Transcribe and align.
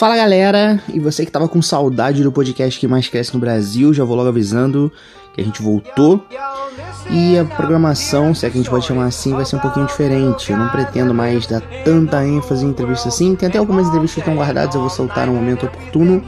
Fala 0.00 0.16
galera, 0.16 0.82
e 0.88 0.98
você 0.98 1.26
que 1.26 1.30
tava 1.30 1.46
com 1.46 1.60
saudade 1.60 2.22
do 2.22 2.32
podcast 2.32 2.80
que 2.80 2.88
mais 2.88 3.06
cresce 3.06 3.34
no 3.34 3.38
Brasil, 3.38 3.92
já 3.92 4.02
vou 4.02 4.16
logo 4.16 4.30
avisando 4.30 4.90
que 5.34 5.42
a 5.42 5.44
gente 5.44 5.60
voltou. 5.60 6.24
E 7.10 7.38
a 7.38 7.44
programação, 7.44 8.34
se 8.34 8.46
é 8.46 8.48
que 8.48 8.56
a 8.56 8.60
gente 8.62 8.70
pode 8.70 8.86
chamar 8.86 9.04
assim, 9.04 9.34
vai 9.34 9.44
ser 9.44 9.56
um 9.56 9.58
pouquinho 9.58 9.84
diferente. 9.84 10.52
Eu 10.52 10.56
não 10.56 10.70
pretendo 10.70 11.12
mais 11.12 11.46
dar 11.46 11.60
tanta 11.84 12.24
ênfase 12.24 12.64
em 12.64 12.70
entrevistas 12.70 13.12
assim. 13.12 13.34
Tem 13.36 13.50
até 13.50 13.58
algumas 13.58 13.88
entrevistas 13.88 14.14
que 14.14 14.20
estão 14.20 14.34
guardadas, 14.36 14.74
eu 14.74 14.80
vou 14.80 14.88
soltar 14.88 15.26
no 15.26 15.34
momento 15.34 15.66
oportuno. 15.66 16.24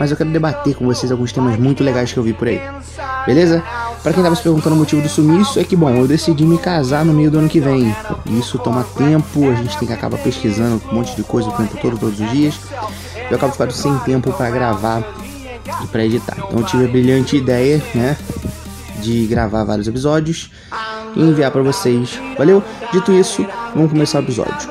Mas 0.00 0.10
eu 0.10 0.16
quero 0.16 0.30
debater 0.30 0.74
com 0.74 0.86
vocês 0.86 1.12
alguns 1.12 1.30
temas 1.30 1.58
muito 1.58 1.84
legais 1.84 2.10
que 2.10 2.18
eu 2.18 2.22
vi 2.22 2.32
por 2.32 2.48
aí. 2.48 2.58
Beleza? 3.26 3.62
Para 4.04 4.12
quem 4.12 4.22
tava 4.22 4.36
se 4.36 4.42
perguntando 4.42 4.76
o 4.76 4.78
motivo 4.78 5.00
do 5.00 5.08
sumiço, 5.08 5.58
é 5.58 5.64
que 5.64 5.74
bom, 5.74 5.88
eu 5.88 6.06
decidi 6.06 6.44
me 6.44 6.58
casar 6.58 7.06
no 7.06 7.14
meio 7.14 7.30
do 7.30 7.38
ano 7.38 7.48
que 7.48 7.58
vem. 7.58 7.96
Isso 8.26 8.58
toma 8.58 8.84
tempo, 8.84 9.48
a 9.48 9.54
gente 9.54 9.78
tem 9.78 9.88
que 9.88 9.94
acabar 9.94 10.18
pesquisando 10.18 10.82
um 10.90 10.94
monte 10.96 11.16
de 11.16 11.22
coisa 11.22 11.48
o 11.48 11.52
tempo 11.52 11.78
todo, 11.80 11.96
todos 11.96 12.20
os 12.20 12.30
dias. 12.30 12.54
Eu 13.30 13.36
acabo 13.36 13.52
ficando 13.52 13.72
sem 13.72 13.96
tempo 14.00 14.30
para 14.34 14.50
gravar 14.50 15.02
e 15.82 15.86
para 15.86 16.04
editar. 16.04 16.36
Então 16.36 16.58
eu 16.58 16.66
tive 16.66 16.84
a 16.84 16.88
brilhante 16.88 17.38
ideia, 17.38 17.82
né, 17.94 18.14
de 19.00 19.24
gravar 19.26 19.64
vários 19.64 19.88
episódios 19.88 20.50
e 21.16 21.22
enviar 21.22 21.50
para 21.50 21.62
vocês. 21.62 22.20
Valeu? 22.36 22.62
Dito 22.92 23.10
isso, 23.10 23.46
vamos 23.74 23.90
começar 23.90 24.18
o 24.18 24.22
episódio. 24.22 24.68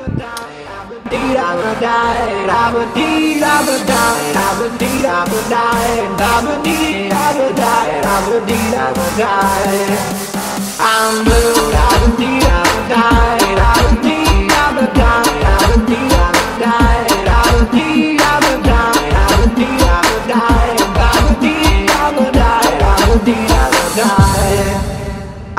I'm 10.80 11.24
blue, 11.24 11.74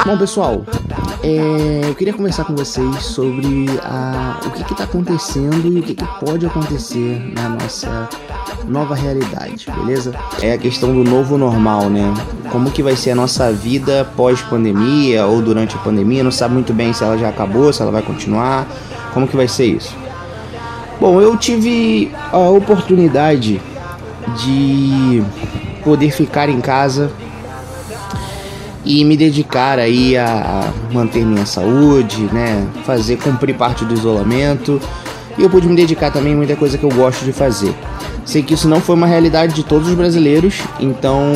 Bom, 0.05 0.19
pessoal, 0.19 0.63
é, 1.27 1.89
eu 1.89 1.95
queria 1.95 2.13
conversar 2.13 2.45
com 2.45 2.55
vocês 2.55 3.03
sobre 3.03 3.65
a, 3.81 4.39
o 4.45 4.51
que 4.51 4.73
está 4.73 4.83
acontecendo 4.83 5.65
e 5.65 5.79
o 5.79 5.81
que, 5.81 5.95
que, 5.95 6.05
pode 6.23 6.45
acontecer 6.45 7.19
na 7.33 7.49
nossa 7.49 8.07
nova 8.67 8.93
realidade, 8.93 9.65
beleza? 9.75 10.13
É 10.39 10.53
a 10.53 10.57
questão 10.59 10.93
do 10.93 11.03
novo 11.03 11.35
normal, 11.35 11.89
né? 11.89 12.13
Como 12.51 12.69
que 12.69 12.83
vai 12.83 12.95
ser 12.95 13.09
a 13.11 13.15
nossa 13.15 13.51
vida 13.51 14.07
pós-pandemia 14.15 15.25
ou 15.25 15.41
durante 15.41 15.75
a 15.75 15.79
pandemia? 15.79 16.23
Não 16.23 16.29
sabe 16.29 16.53
muito 16.53 16.71
bem 16.71 16.93
se 16.93 17.03
ela 17.03 17.17
já 17.17 17.29
acabou, 17.29 17.73
se 17.73 17.81
ela 17.81 17.91
vai 17.91 18.03
continuar. 18.03 18.67
Como 19.11 19.27
que 19.27 19.35
vai 19.35 19.47
ser 19.47 19.65
isso? 19.65 19.95
Bom, 21.01 21.19
eu 21.19 21.35
tive 21.37 22.11
a 22.31 22.49
oportunidade 22.49 23.59
de 24.43 25.23
poder 25.83 26.11
ficar 26.11 26.49
em 26.49 26.61
casa 26.61 27.11
e 28.85 29.03
me 29.03 29.17
dedicar 29.17 29.79
aí 29.79 30.15
a 30.15 30.71
manter 30.93 31.25
minha 31.25 31.45
saúde, 31.45 32.29
né, 32.31 32.65
fazer 32.85 33.17
cumprir 33.17 33.55
parte 33.55 33.83
do 33.83 33.93
isolamento. 33.93 34.79
E 35.37 35.43
eu 35.43 35.49
pude 35.49 35.67
me 35.67 35.75
dedicar 35.75 36.11
também 36.11 36.33
a 36.33 36.35
muita 36.37 36.55
coisa 36.55 36.77
que 36.77 36.83
eu 36.83 36.91
gosto 36.91 37.25
de 37.25 37.33
fazer. 37.33 37.73
Sei 38.23 38.41
que 38.41 38.53
isso 38.53 38.69
não 38.69 38.79
foi 38.79 38.95
uma 38.95 39.07
realidade 39.07 39.53
de 39.53 39.63
todos 39.63 39.89
os 39.89 39.95
brasileiros, 39.95 40.61
então 40.79 41.33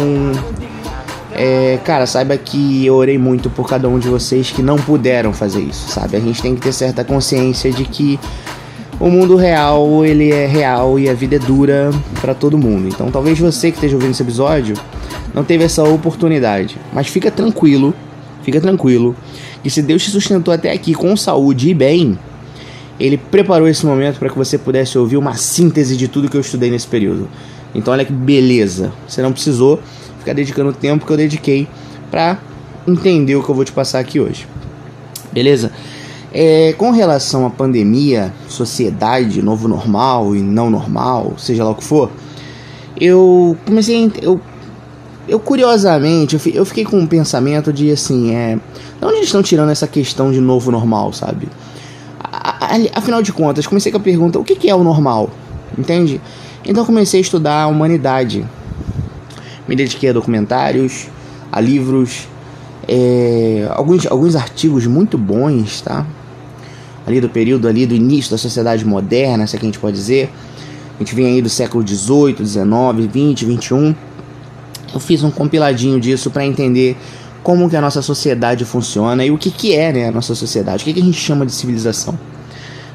é, 1.34 1.80
cara, 1.84 2.06
saiba 2.06 2.38
que 2.38 2.86
eu 2.86 2.96
orei 2.96 3.18
muito 3.18 3.50
por 3.50 3.68
cada 3.68 3.88
um 3.88 3.98
de 3.98 4.08
vocês 4.08 4.52
que 4.52 4.62
não 4.62 4.78
puderam 4.78 5.34
fazer 5.34 5.62
isso, 5.62 5.90
sabe? 5.90 6.18
A 6.18 6.20
gente 6.20 6.42
tem 6.42 6.56
que 6.56 6.62
ter 6.62 6.74
certa 6.74 7.04
consciência 7.04 7.72
de 7.72 7.86
que 7.86 8.20
o 9.00 9.10
mundo 9.10 9.36
real, 9.38 10.04
ele 10.06 10.32
é 10.32 10.46
real 10.46 11.00
e 11.00 11.10
a 11.10 11.14
vida 11.14 11.38
é 11.38 11.40
dura 11.40 11.92
para 12.20 12.34
todo 12.34 12.58
mundo. 12.58 12.88
Então, 12.88 13.10
talvez 13.10 13.40
você 13.40 13.72
que 13.72 13.78
esteja 13.78 13.96
ouvindo 13.96 14.12
esse 14.12 14.22
episódio 14.22 14.76
não 15.34 15.44
teve 15.44 15.64
essa 15.64 15.84
oportunidade. 15.84 16.78
Mas 16.94 17.08
fica 17.08 17.30
tranquilo, 17.30 17.94
fica 18.44 18.60
tranquilo, 18.60 19.16
que 19.62 19.70
se 19.70 19.82
Deus 19.82 20.04
te 20.04 20.10
sustentou 20.10 20.54
até 20.54 20.72
aqui 20.72 20.94
com 20.94 21.16
saúde 21.16 21.70
e 21.70 21.74
bem, 21.74 22.18
Ele 23.00 23.18
preparou 23.18 23.68
esse 23.68 23.86
momento 23.86 24.20
para 24.20 24.30
que 24.30 24.38
você 24.38 24.58
pudesse 24.58 24.98
ouvir 24.98 25.18
uma 25.18 25.36
síntese 25.36 25.96
de 25.96 26.08
tudo 26.08 26.30
que 26.30 26.38
eu 26.38 26.42
estudei 26.42 26.70
nesse 26.70 26.88
período. 26.88 27.30
Então 27.74 27.94
olha 27.94 28.04
que 28.04 28.14
beleza, 28.14 28.92
você 29.08 29.22
não 29.22 29.32
precisou 29.32 29.80
ficar 30.18 30.34
dedicando 30.34 30.72
o 30.72 30.74
tempo 30.74 31.06
que 31.06 31.12
eu 31.12 31.18
dediquei 31.18 31.68
para 32.10 32.40
entender 32.88 33.36
o 33.36 33.44
que 33.44 33.50
eu 33.50 33.56
vou 33.56 33.64
te 33.64 33.72
passar 33.72 34.00
aqui 34.00 34.20
hoje. 34.20 34.48
Beleza? 35.32 35.72
É, 36.32 36.74
com 36.78 36.92
relação 36.92 37.46
à 37.46 37.50
pandemia, 37.50 38.34
sociedade, 38.48 39.42
novo 39.42 39.68
normal 39.68 40.36
e 40.36 40.42
não 40.42 40.70
normal, 40.70 41.34
seja 41.38 41.64
lá 41.64 41.72
o 41.72 41.76
que 41.76 41.84
for, 41.84 42.12
eu 43.00 43.58
comecei 43.66 44.12
eu 44.22 44.40
eu 45.30 45.40
curiosamente, 45.40 46.36
eu, 46.36 46.54
eu 46.54 46.66
fiquei 46.66 46.84
com 46.84 46.98
um 46.98 47.06
pensamento 47.06 47.72
de 47.72 47.92
assim, 47.92 48.34
é. 48.36 48.56
De 48.56 49.06
onde 49.06 49.16
eles 49.16 49.28
estão 49.28 49.44
tirando 49.44 49.70
essa 49.70 49.88
questão 49.88 50.32
de 50.32 50.42
novo 50.42 50.72
normal, 50.72 51.14
sabe? 51.14 51.48
A, 52.20 52.66
a, 52.66 52.98
afinal 52.98 53.22
de 53.22 53.32
contas, 53.32 53.68
comecei 53.68 53.92
com 53.92 54.00
a 54.00 54.02
pergunta: 54.02 54.40
o 54.40 54.44
que, 54.44 54.56
que 54.56 54.70
é 54.70 54.76
o 54.76 54.84
normal? 54.84 55.30
Entende? 55.78 56.20
Então 56.66 56.84
comecei 56.84 57.20
a 57.20 57.22
estudar 57.22 57.64
a 57.64 57.68
humanidade. 57.68 58.46
Me 59.68 59.76
dediquei 59.76 60.10
a 60.10 60.14
documentários, 60.14 61.08
a 61.52 61.62
livros, 61.62 62.28
é, 62.88 63.68
alguns, 63.72 64.08
alguns 64.08 64.36
artigos 64.36 64.88
muito 64.88 65.16
bons, 65.16 65.82
tá? 65.82 66.06
Ali 67.06 67.22
do 67.22 67.30
período 67.30 67.68
ali 67.68 67.86
do 67.86 67.94
início 67.94 68.32
da 68.32 68.38
sociedade 68.38 68.84
moderna, 68.84 69.46
se 69.46 69.56
é 69.56 69.60
que 69.60 69.66
a 69.66 69.68
gente 69.68 69.80
pode 69.80 69.96
dizer. 69.96 70.32
A 70.96 71.04
gente 71.04 71.16
vem 71.16 71.28
aí 71.28 71.42
do 71.42 71.50
século 71.50 71.84
18, 71.84 72.42
19, 72.42 73.08
20, 73.08 73.46
21 73.46 73.96
eu 74.94 75.00
fiz 75.00 75.24
um 75.24 75.32
compiladinho 75.32 76.00
disso 76.00 76.30
para 76.30 76.46
entender 76.46 76.98
como 77.44 77.70
que 77.70 77.76
a 77.76 77.82
nossa 77.82 78.02
sociedade 78.02 78.66
funciona 78.66 79.26
e 79.26 79.32
o 79.32 79.38
que, 79.38 79.50
que 79.50 79.74
é 79.74 79.92
né, 79.92 80.08
a 80.08 80.12
nossa 80.12 80.36
sociedade, 80.36 80.84
o 80.84 80.86
que, 80.86 80.94
que 80.94 81.00
a 81.00 81.04
gente 81.04 81.20
chama 81.20 81.46
de 81.46 81.52
civilização. 81.52 82.18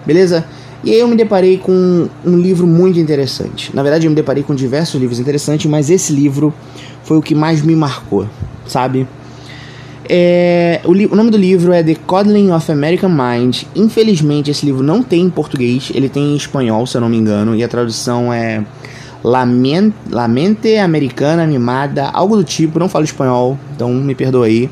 Beleza? 0.06 0.44
E 0.84 0.90
aí 0.90 1.00
eu 1.00 1.08
me 1.08 1.16
deparei 1.16 1.56
com 1.56 2.08
um 2.24 2.38
livro 2.38 2.66
muito 2.66 2.98
interessante. 2.98 3.74
Na 3.74 3.82
verdade, 3.82 4.06
eu 4.06 4.10
me 4.10 4.14
deparei 4.14 4.42
com 4.42 4.54
diversos 4.54 5.00
livros 5.00 5.18
interessantes, 5.18 5.64
mas 5.70 5.88
esse 5.88 6.12
livro 6.12 6.52
foi 7.04 7.16
o 7.16 7.22
que 7.22 7.34
mais 7.34 7.62
me 7.62 7.74
marcou, 7.74 8.28
sabe? 8.66 9.06
É, 10.06 10.82
o, 10.84 10.90
o, 10.90 11.16
nome 11.16 11.30
do 11.30 11.38
livro 11.38 11.72
é 11.72 11.82
The 11.82 11.94
Coddling 11.94 12.50
of 12.50 12.70
American 12.70 13.08
Mind. 13.08 13.62
Infelizmente, 13.74 14.50
esse 14.50 14.66
livro 14.66 14.82
não 14.82 15.02
tem 15.02 15.22
em 15.22 15.30
português, 15.30 15.90
ele 15.94 16.10
tem 16.10 16.34
em 16.34 16.36
espanhol, 16.36 16.86
se 16.86 16.98
eu 16.98 17.00
não 17.00 17.08
me 17.08 17.16
engano, 17.16 17.54
e 17.54 17.64
a 17.64 17.68
tradução 17.68 18.30
é 18.30 18.62
Lamente, 19.24 20.76
Americana 20.76 21.42
Animada, 21.42 22.10
algo 22.12 22.36
do 22.36 22.44
tipo, 22.44 22.78
não 22.78 22.90
falo 22.90 23.06
espanhol, 23.06 23.58
então 23.74 23.88
me 23.90 24.14
perdoa 24.14 24.44
aí, 24.44 24.68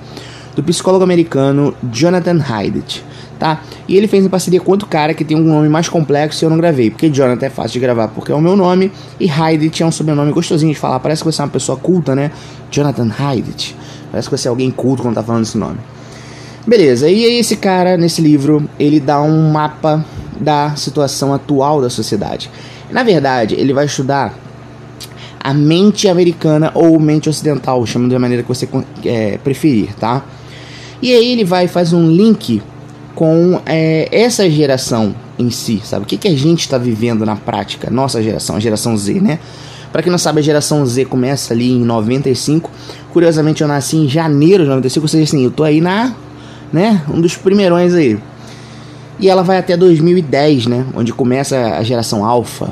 do 0.55 0.63
psicólogo 0.63 1.03
americano 1.03 1.75
Jonathan 1.91 2.39
Haidt, 2.47 3.03
tá? 3.39 3.63
E 3.89 3.97
ele 3.97 4.07
fez 4.07 4.27
em 4.27 4.29
parceria 4.29 4.61
com 4.61 4.71
outro 4.71 4.87
cara 4.87 5.15
que 5.15 5.25
tem 5.25 5.35
um 5.35 5.43
nome 5.43 5.71
mais 5.71 5.89
complexo 5.89 6.45
e 6.45 6.47
eu 6.47 6.51
não 6.51 6.59
gravei, 6.59 6.91
porque 6.91 7.09
Jonathan 7.09 7.47
é 7.47 7.49
fácil 7.51 7.73
de 7.73 7.81
gravar 7.81 8.09
porque 8.09 8.31
é 8.31 8.35
o 8.35 8.41
meu 8.43 8.55
nome, 8.55 8.93
e 9.19 9.31
Haidt 9.31 9.83
é 9.83 9.87
um 9.87 9.91
sobrenome 9.91 10.31
gostosinho 10.33 10.75
de 10.75 10.79
falar, 10.79 11.01
parece 11.01 11.23
que 11.23 11.33
você 11.33 11.41
é 11.41 11.45
uma 11.47 11.51
pessoa 11.51 11.79
culta, 11.79 12.15
né? 12.15 12.31
Jonathan 12.71 13.11
Haidt, 13.19 13.75
parece 14.11 14.29
que 14.29 14.37
você 14.37 14.49
é 14.49 14.51
alguém 14.51 14.71
culto 14.71 15.03
quando 15.03 15.15
tá 15.15 15.23
falando 15.23 15.45
esse 15.45 15.57
nome. 15.57 15.79
Beleza, 16.67 17.09
e 17.09 17.25
aí 17.25 17.39
esse 17.39 17.57
cara, 17.57 17.97
nesse 17.97 18.21
livro, 18.21 18.69
ele 18.79 19.01
dá 19.01 19.21
um 19.23 19.51
mapa 19.51 20.05
da 20.43 20.75
situação 20.77 21.33
atual 21.33 21.81
da 21.81 21.89
sociedade. 21.89 22.51
Na 22.91 23.03
verdade, 23.03 23.55
ele 23.55 23.73
vai 23.73 23.87
estudar 23.87 24.35
a 25.41 25.53
mente 25.53 26.09
americana 26.09 26.71
ou 26.75 26.99
mente 27.01 27.29
ocidental, 27.29 27.85
chama 27.87 28.09
da 28.09 28.19
maneira 28.19 28.43
que 28.43 28.49
você 28.49 28.69
é, 29.05 29.39
preferir, 29.39 29.95
tá? 29.95 30.25
E 31.01 31.13
aí 31.13 31.33
ele 31.33 31.45
vai 31.45 31.67
faz 31.67 31.93
um 31.93 32.09
link 32.09 32.63
com 33.15 33.61
é, 33.67 34.09
essa 34.13 34.49
geração 34.49 35.15
em 35.39 35.51
si, 35.51 35.81
sabe? 35.85 36.05
O 36.05 36.07
que, 36.07 36.17
que 36.17 36.29
a 36.29 36.37
gente 36.37 36.61
está 36.61 36.79
vivendo 36.79 37.27
na 37.27 37.35
prática, 37.35 37.91
nossa 37.91 38.23
geração, 38.23 38.57
a 38.57 38.61
geração 38.61 38.97
Z, 38.97 39.21
né? 39.21 39.39
Para 39.91 40.03
quem 40.03 40.11
não 40.11 40.19
sabe, 40.19 40.41
a 40.41 40.43
geração 40.43 40.85
Z 40.87 41.05
começa 41.05 41.53
ali 41.53 41.71
em 41.71 41.85
95. 41.85 42.71
Curiosamente, 43.13 43.63
eu 43.63 43.69
nasci 43.69 43.97
em 43.97 44.09
janeiro 44.09 44.63
de 44.63 44.71
95, 44.71 45.05
ou 45.05 45.09
seja, 45.09 45.25
assim, 45.25 45.45
eu 45.45 45.51
tô 45.51 45.65
aí 45.65 45.81
na, 45.81 46.15
né, 46.73 47.03
um 47.13 47.21
dos 47.21 47.37
primeirões 47.37 47.93
aí. 47.93 48.19
E 49.23 49.31
ela 49.31 49.43
vai 49.43 49.57
até 49.57 49.77
2010, 49.77 50.67
né, 50.67 50.85
onde 50.95 51.13
começa 51.13 51.57
a 51.77 51.83
geração 51.83 52.25
Alpha, 52.25 52.71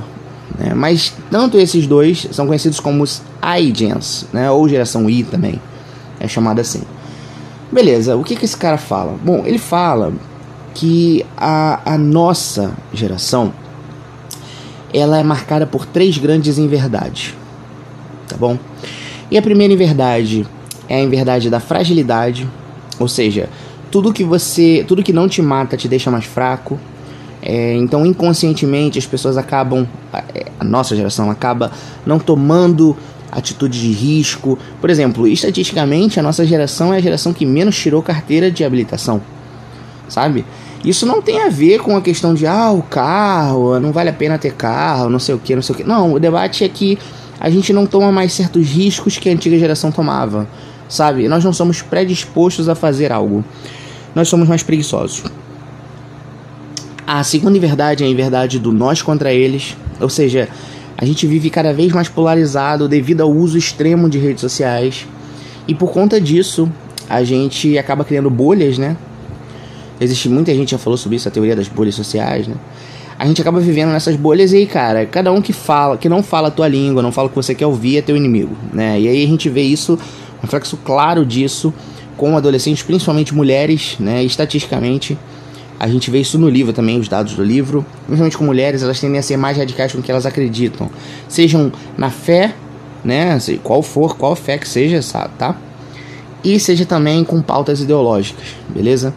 né? 0.60 0.74
Mas 0.74 1.14
tanto 1.30 1.58
esses 1.58 1.86
dois 1.86 2.28
são 2.32 2.46
conhecidos 2.46 2.78
como 2.78 3.02
os 3.02 3.22
iGens, 3.58 4.26
né? 4.32 4.50
ou 4.50 4.68
geração 4.68 5.08
I 5.08 5.24
também, 5.24 5.60
é 6.20 6.28
chamada 6.28 6.60
assim. 6.60 6.82
Beleza, 7.72 8.16
o 8.16 8.22
que, 8.22 8.36
que 8.36 8.44
esse 8.44 8.56
cara 8.56 8.76
fala? 8.76 9.16
Bom, 9.24 9.44
ele 9.46 9.58
fala 9.58 10.12
que 10.74 11.24
a, 11.36 11.94
a 11.94 11.96
nossa 11.96 12.72
geração 12.92 13.52
ela 14.92 15.18
é 15.18 15.22
marcada 15.22 15.66
por 15.66 15.86
três 15.86 16.18
grandes 16.18 16.58
inverdades, 16.58 17.34
tá 18.28 18.36
bom? 18.36 18.58
E 19.30 19.38
a 19.38 19.42
primeira 19.42 19.72
inverdade 19.72 20.46
é 20.88 20.96
a 20.96 21.00
inverdade 21.00 21.48
da 21.48 21.60
fragilidade, 21.60 22.48
ou 22.98 23.06
seja, 23.06 23.48
tudo 23.90 24.12
que 24.12 24.24
você, 24.24 24.84
tudo 24.86 25.02
que 25.02 25.12
não 25.12 25.28
te 25.28 25.42
mata 25.42 25.76
te 25.76 25.88
deixa 25.88 26.10
mais 26.10 26.24
fraco, 26.24 26.78
É, 27.42 27.74
então, 27.74 28.04
inconscientemente, 28.04 28.98
as 28.98 29.06
pessoas 29.06 29.38
acabam, 29.38 29.86
a 30.58 30.62
nossa 30.62 30.94
geração 30.94 31.30
acaba 31.30 31.70
não 32.04 32.18
tomando 32.18 32.94
atitude 33.32 33.80
de 33.80 33.92
risco. 33.92 34.58
Por 34.78 34.90
exemplo, 34.90 35.26
estatisticamente, 35.26 36.20
a 36.20 36.22
nossa 36.22 36.44
geração 36.44 36.92
é 36.92 36.98
a 36.98 37.00
geração 37.00 37.32
que 37.32 37.46
menos 37.46 37.76
tirou 37.78 38.02
carteira 38.02 38.50
de 38.50 38.62
habilitação, 38.62 39.22
sabe? 40.06 40.44
Isso 40.84 41.06
não 41.06 41.22
tem 41.22 41.40
a 41.40 41.48
ver 41.48 41.80
com 41.80 41.96
a 41.96 42.02
questão 42.02 42.34
de, 42.34 42.46
ah, 42.46 42.70
o 42.72 42.82
carro, 42.82 43.80
não 43.80 43.90
vale 43.90 44.10
a 44.10 44.12
pena 44.12 44.36
ter 44.38 44.52
carro, 44.52 45.08
não 45.08 45.18
sei 45.18 45.34
o 45.34 45.38
que, 45.38 45.54
não 45.54 45.62
sei 45.62 45.74
o 45.74 45.78
que. 45.78 45.84
Não, 45.84 46.12
o 46.12 46.20
debate 46.20 46.62
é 46.62 46.68
que 46.68 46.98
a 47.38 47.48
gente 47.48 47.72
não 47.72 47.86
toma 47.86 48.12
mais 48.12 48.34
certos 48.34 48.66
riscos 48.68 49.16
que 49.16 49.30
a 49.30 49.32
antiga 49.32 49.58
geração 49.58 49.90
tomava, 49.90 50.46
sabe? 50.90 51.26
Nós 51.26 51.42
não 51.42 51.54
somos 51.54 51.80
predispostos 51.80 52.68
a 52.68 52.74
fazer 52.74 53.12
algo. 53.12 53.42
Nós 54.14 54.28
somos 54.28 54.48
mais 54.48 54.62
preguiçosos. 54.62 55.22
A 57.06 57.24
segunda 57.24 57.58
verdade 57.58 58.04
é 58.04 58.10
a 58.10 58.14
verdade 58.14 58.58
do 58.58 58.72
nós 58.72 59.02
contra 59.02 59.32
eles, 59.32 59.76
ou 60.00 60.08
seja, 60.08 60.48
a 60.96 61.04
gente 61.04 61.26
vive 61.26 61.50
cada 61.50 61.72
vez 61.72 61.92
mais 61.92 62.08
polarizado 62.08 62.86
devido 62.86 63.22
ao 63.22 63.30
uso 63.30 63.58
extremo 63.58 64.08
de 64.08 64.18
redes 64.18 64.40
sociais. 64.40 65.06
E 65.66 65.74
por 65.74 65.90
conta 65.90 66.20
disso, 66.20 66.70
a 67.08 67.24
gente 67.24 67.76
acaba 67.78 68.04
criando 68.04 68.30
bolhas, 68.30 68.78
né? 68.78 68.96
Existe 70.00 70.28
muita 70.28 70.54
gente 70.54 70.70
já 70.70 70.78
falou 70.78 70.96
sobre 70.96 71.16
isso, 71.16 71.26
a 71.26 71.30
teoria 71.30 71.56
das 71.56 71.68
bolhas 71.68 71.94
sociais, 71.94 72.46
né? 72.46 72.54
A 73.18 73.26
gente 73.26 73.40
acaba 73.40 73.60
vivendo 73.60 73.90
nessas 73.90 74.16
bolhas 74.16 74.52
e 74.52 74.58
aí, 74.58 74.66
cara, 74.66 75.04
cada 75.04 75.30
um 75.32 75.42
que 75.42 75.52
fala, 75.52 75.98
que 75.98 76.08
não 76.08 76.22
fala 76.22 76.48
a 76.48 76.50
tua 76.50 76.68
língua, 76.68 77.02
não 77.02 77.12
fala 77.12 77.26
o 77.26 77.30
que 77.30 77.36
você 77.36 77.54
quer 77.54 77.66
ouvir, 77.66 77.98
é 77.98 78.02
teu 78.02 78.16
inimigo, 78.16 78.56
né? 78.72 79.00
E 79.00 79.08
aí 79.08 79.24
a 79.24 79.26
gente 79.26 79.48
vê 79.48 79.62
isso, 79.62 79.98
um 80.38 80.42
reflexo 80.42 80.78
claro 80.84 81.26
disso 81.26 81.74
com 82.20 82.36
adolescentes, 82.36 82.82
principalmente 82.82 83.34
mulheres, 83.34 83.96
né? 83.98 84.22
Estatisticamente, 84.22 85.16
a 85.78 85.88
gente 85.88 86.10
vê 86.10 86.20
isso 86.20 86.38
no 86.38 86.50
livro 86.50 86.70
também, 86.70 87.00
os 87.00 87.08
dados 87.08 87.32
do 87.32 87.42
livro. 87.42 87.82
Principalmente 88.04 88.36
com 88.36 88.44
mulheres, 88.44 88.82
elas 88.82 89.00
tendem 89.00 89.18
a 89.18 89.22
ser 89.22 89.38
mais 89.38 89.56
radicais 89.56 89.90
com 89.90 90.00
o 90.00 90.02
que 90.02 90.10
elas 90.10 90.26
acreditam. 90.26 90.90
Sejam 91.26 91.72
na 91.96 92.10
fé, 92.10 92.54
né? 93.02 93.38
Qual 93.62 93.82
for, 93.82 94.18
qual 94.18 94.36
fé 94.36 94.58
que 94.58 94.68
seja, 94.68 95.00
tá? 95.38 95.56
E 96.44 96.60
seja 96.60 96.84
também 96.84 97.24
com 97.24 97.40
pautas 97.40 97.80
ideológicas, 97.80 98.48
beleza? 98.68 99.14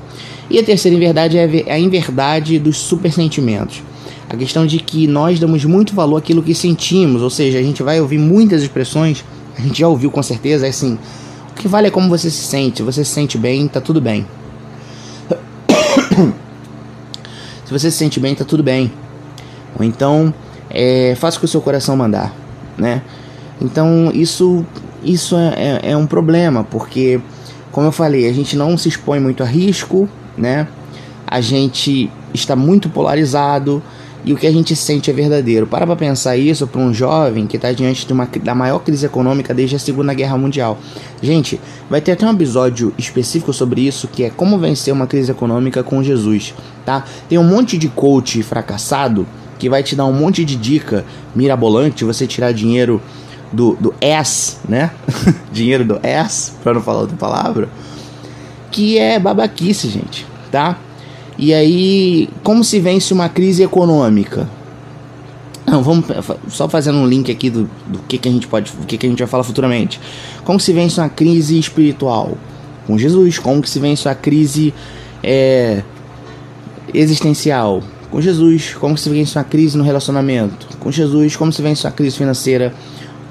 E 0.49 0.57
a 0.57 0.63
terceira 0.63 0.95
inverdade 0.95 1.37
é 1.37 1.73
a 1.73 1.77
inverdade 1.77 2.57
dos 2.57 2.77
supersentimentos. 2.77 3.83
A 4.29 4.37
questão 4.37 4.65
de 4.65 4.79
que 4.79 5.07
nós 5.07 5.41
damos 5.41 5.65
muito 5.65 5.93
valor 5.93 6.15
àquilo 6.15 6.41
que 6.41 6.55
sentimos, 6.55 7.21
ou 7.21 7.29
seja, 7.29 7.59
a 7.59 7.63
gente 7.63 7.83
vai 7.83 7.99
ouvir 7.99 8.17
muitas 8.17 8.61
expressões, 8.63 9.25
a 9.57 9.61
gente 9.61 9.81
já 9.81 9.89
ouviu 9.89 10.09
com 10.09 10.23
certeza, 10.23 10.65
é 10.65 10.69
assim, 10.69 10.97
o 11.53 11.55
que 11.55 11.67
vale 11.67 11.87
é 11.87 11.91
como 11.91 12.09
você 12.09 12.31
se 12.31 12.43
sente, 12.43 12.77
se 12.77 12.83
você 12.83 13.05
se 13.05 13.11
sente 13.11 13.37
bem, 13.37 13.67
tá 13.67 13.79
tudo 13.79 14.01
bem. 14.01 14.25
se 17.63 17.71
você 17.71 17.91
se 17.91 17.97
sente 17.97 18.19
bem, 18.19 18.33
tá 18.33 18.43
tudo 18.43 18.63
bem. 18.63 18.91
Ou 19.77 19.85
então, 19.85 20.33
é, 20.69 21.13
faça 21.15 21.37
o 21.37 21.39
que 21.39 21.45
o 21.45 21.47
seu 21.47 21.61
coração 21.61 21.95
mandar, 21.95 22.33
né? 22.75 23.03
Então, 23.61 24.11
isso, 24.13 24.65
isso 25.03 25.37
é, 25.37 25.79
é, 25.83 25.91
é 25.91 25.97
um 25.97 26.07
problema, 26.07 26.63
porque, 26.63 27.21
como 27.71 27.87
eu 27.87 27.91
falei, 27.91 28.27
a 28.27 28.33
gente 28.33 28.57
não 28.57 28.75
se 28.75 28.89
expõe 28.89 29.19
muito 29.19 29.43
a 29.43 29.45
risco, 29.45 30.09
né? 30.35 30.67
A 31.27 31.39
gente 31.39 32.11
está 32.33 32.55
muito 32.55 32.89
polarizado 32.89 33.81
e 34.25 34.33
o 34.33 34.37
que 34.37 34.47
a 34.47 34.51
gente 34.51 34.75
sente 34.75 35.09
é 35.09 35.13
verdadeiro. 35.13 35.67
Para 35.67 35.85
para 35.85 35.95
pensar 35.95 36.37
isso 36.37 36.67
para 36.67 36.81
um 36.81 36.93
jovem 36.93 37.45
que 37.47 37.57
está 37.57 37.71
diante 37.71 38.05
de 38.05 38.13
uma, 38.13 38.27
da 38.43 38.55
maior 38.55 38.79
crise 38.79 39.05
econômica 39.05 39.53
desde 39.53 39.75
a 39.75 39.79
Segunda 39.79 40.13
Guerra 40.13 40.37
Mundial. 40.37 40.77
Gente, 41.21 41.59
vai 41.89 42.01
ter 42.01 42.13
até 42.13 42.25
um 42.25 42.31
episódio 42.31 42.93
específico 42.97 43.51
sobre 43.53 43.81
isso 43.81 44.07
que 44.07 44.23
é 44.23 44.29
como 44.29 44.57
vencer 44.57 44.93
uma 44.93 45.07
crise 45.07 45.31
econômica 45.31 45.83
com 45.83 46.01
Jesus, 46.03 46.53
tá? 46.85 47.05
Tem 47.27 47.37
um 47.37 47.43
monte 47.43 47.77
de 47.77 47.89
coach 47.89 48.41
fracassado 48.43 49.27
que 49.59 49.69
vai 49.69 49.83
te 49.83 49.95
dar 49.95 50.05
um 50.05 50.13
monte 50.13 50.43
de 50.43 50.55
dica 50.55 51.05
mirabolante, 51.35 52.03
você 52.03 52.27
tirar 52.27 52.51
dinheiro 52.53 53.01
do, 53.51 53.75
do 53.75 53.93
S, 54.01 54.57
né? 54.67 54.91
dinheiro 55.51 55.85
do 55.85 55.99
S, 56.01 56.53
para 56.63 56.73
não 56.73 56.81
falar 56.81 57.01
outra 57.01 57.17
palavra 57.17 57.69
que 58.73 58.97
é 58.97 59.19
babaquice, 59.19 59.87
gente, 59.87 60.25
tá? 60.51 60.77
E 61.43 61.53
aí, 61.53 62.29
como 62.41 62.63
se 62.63 62.79
vence 62.79 63.13
uma 63.13 63.27
crise 63.27 63.63
econômica? 63.63 64.47
Não, 65.65 65.83
vamos 65.83 66.05
só 66.47 66.69
fazendo 66.69 66.99
um 66.99 67.05
link 67.05 67.29
aqui 67.29 67.49
do, 67.49 67.69
do 67.85 67.99
que, 68.07 68.17
que 68.17 68.29
a 68.29 68.31
gente 68.31 68.47
pode, 68.47 68.71
do 68.71 68.85
que, 68.85 68.97
que 68.97 69.05
a 69.05 69.09
gente 69.09 69.19
vai 69.19 69.27
falar 69.27 69.43
futuramente. 69.43 69.99
Como 70.45 70.57
se 70.57 70.71
vence 70.71 71.01
uma 71.01 71.09
crise 71.09 71.59
espiritual? 71.59 72.37
Com 72.87 72.97
Jesus. 72.97 73.39
Como 73.39 73.61
que 73.61 73.69
se 73.69 73.77
vence 73.77 74.07
a 74.07 74.15
crise 74.15 74.73
é, 75.21 75.83
existencial? 76.93 77.83
Com 78.09 78.21
Jesus. 78.21 78.75
Como 78.75 78.97
se 78.97 79.09
vence 79.09 79.37
uma 79.37 79.43
crise 79.43 79.77
no 79.77 79.83
relacionamento? 79.83 80.77
Com 80.79 80.89
Jesus. 80.89 81.35
Como 81.35 81.51
se 81.51 81.61
vence 81.61 81.85
uma 81.85 81.91
crise 81.91 82.15
financeira? 82.15 82.73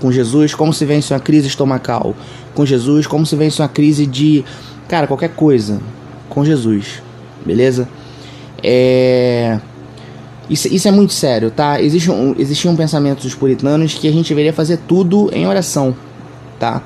Com 0.03 0.13
Jesus. 0.13 0.55
Como 0.55 0.71
se 0.75 0.85
vence 0.85 1.15
uma 1.15 1.21
crise 1.21 1.47
estomacal? 1.47 2.15
Com 2.55 2.67
Jesus. 2.67 3.07
Como 3.07 3.25
se 3.25 3.35
vence 3.37 3.63
uma 3.63 3.69
crise 3.69 4.05
de 4.05 4.45
Cara, 4.87 5.07
qualquer 5.07 5.31
coisa 5.31 5.81
com 6.29 6.45
Jesus, 6.45 7.03
beleza? 7.47 7.89
É. 8.63 9.59
Isso, 10.51 10.69
isso 10.69 10.87
é 10.87 10.91
muito 10.91 11.13
sério, 11.13 11.51
tá? 11.51 11.81
Existe 11.81 12.11
um, 12.11 12.35
existia 12.39 12.71
um 12.71 12.77
pensamento 12.77 13.23
dos 13.23 13.35
puritanos 13.35 13.95
que 13.95 14.07
a 14.07 14.13
gente 14.13 14.29
deveria 14.29 14.53
fazer 14.53 14.79
tudo 14.87 15.31
em 15.33 15.47
oração, 15.47 15.95
tá? 16.59 16.83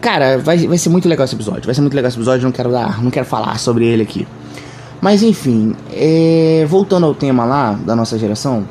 Cara, 0.00 0.38
vai, 0.38 0.58
vai 0.66 0.78
ser 0.78 0.88
muito 0.88 1.08
legal 1.08 1.24
esse 1.24 1.34
episódio. 1.34 1.64
Vai 1.64 1.74
ser 1.74 1.80
muito 1.80 1.94
legal 1.94 2.08
esse 2.08 2.16
episódio, 2.16 2.44
não 2.44 2.52
quero 2.52 2.70
dar, 2.70 3.02
não 3.02 3.10
quero 3.10 3.26
falar 3.26 3.58
sobre 3.58 3.86
ele 3.86 4.02
aqui. 4.02 4.26
Mas 5.00 5.22
enfim, 5.22 5.74
é, 5.92 6.64
voltando 6.68 7.06
ao 7.06 7.14
tema 7.14 7.44
lá 7.44 7.72
da 7.72 7.96
nossa 7.96 8.18
geração, 8.18 8.66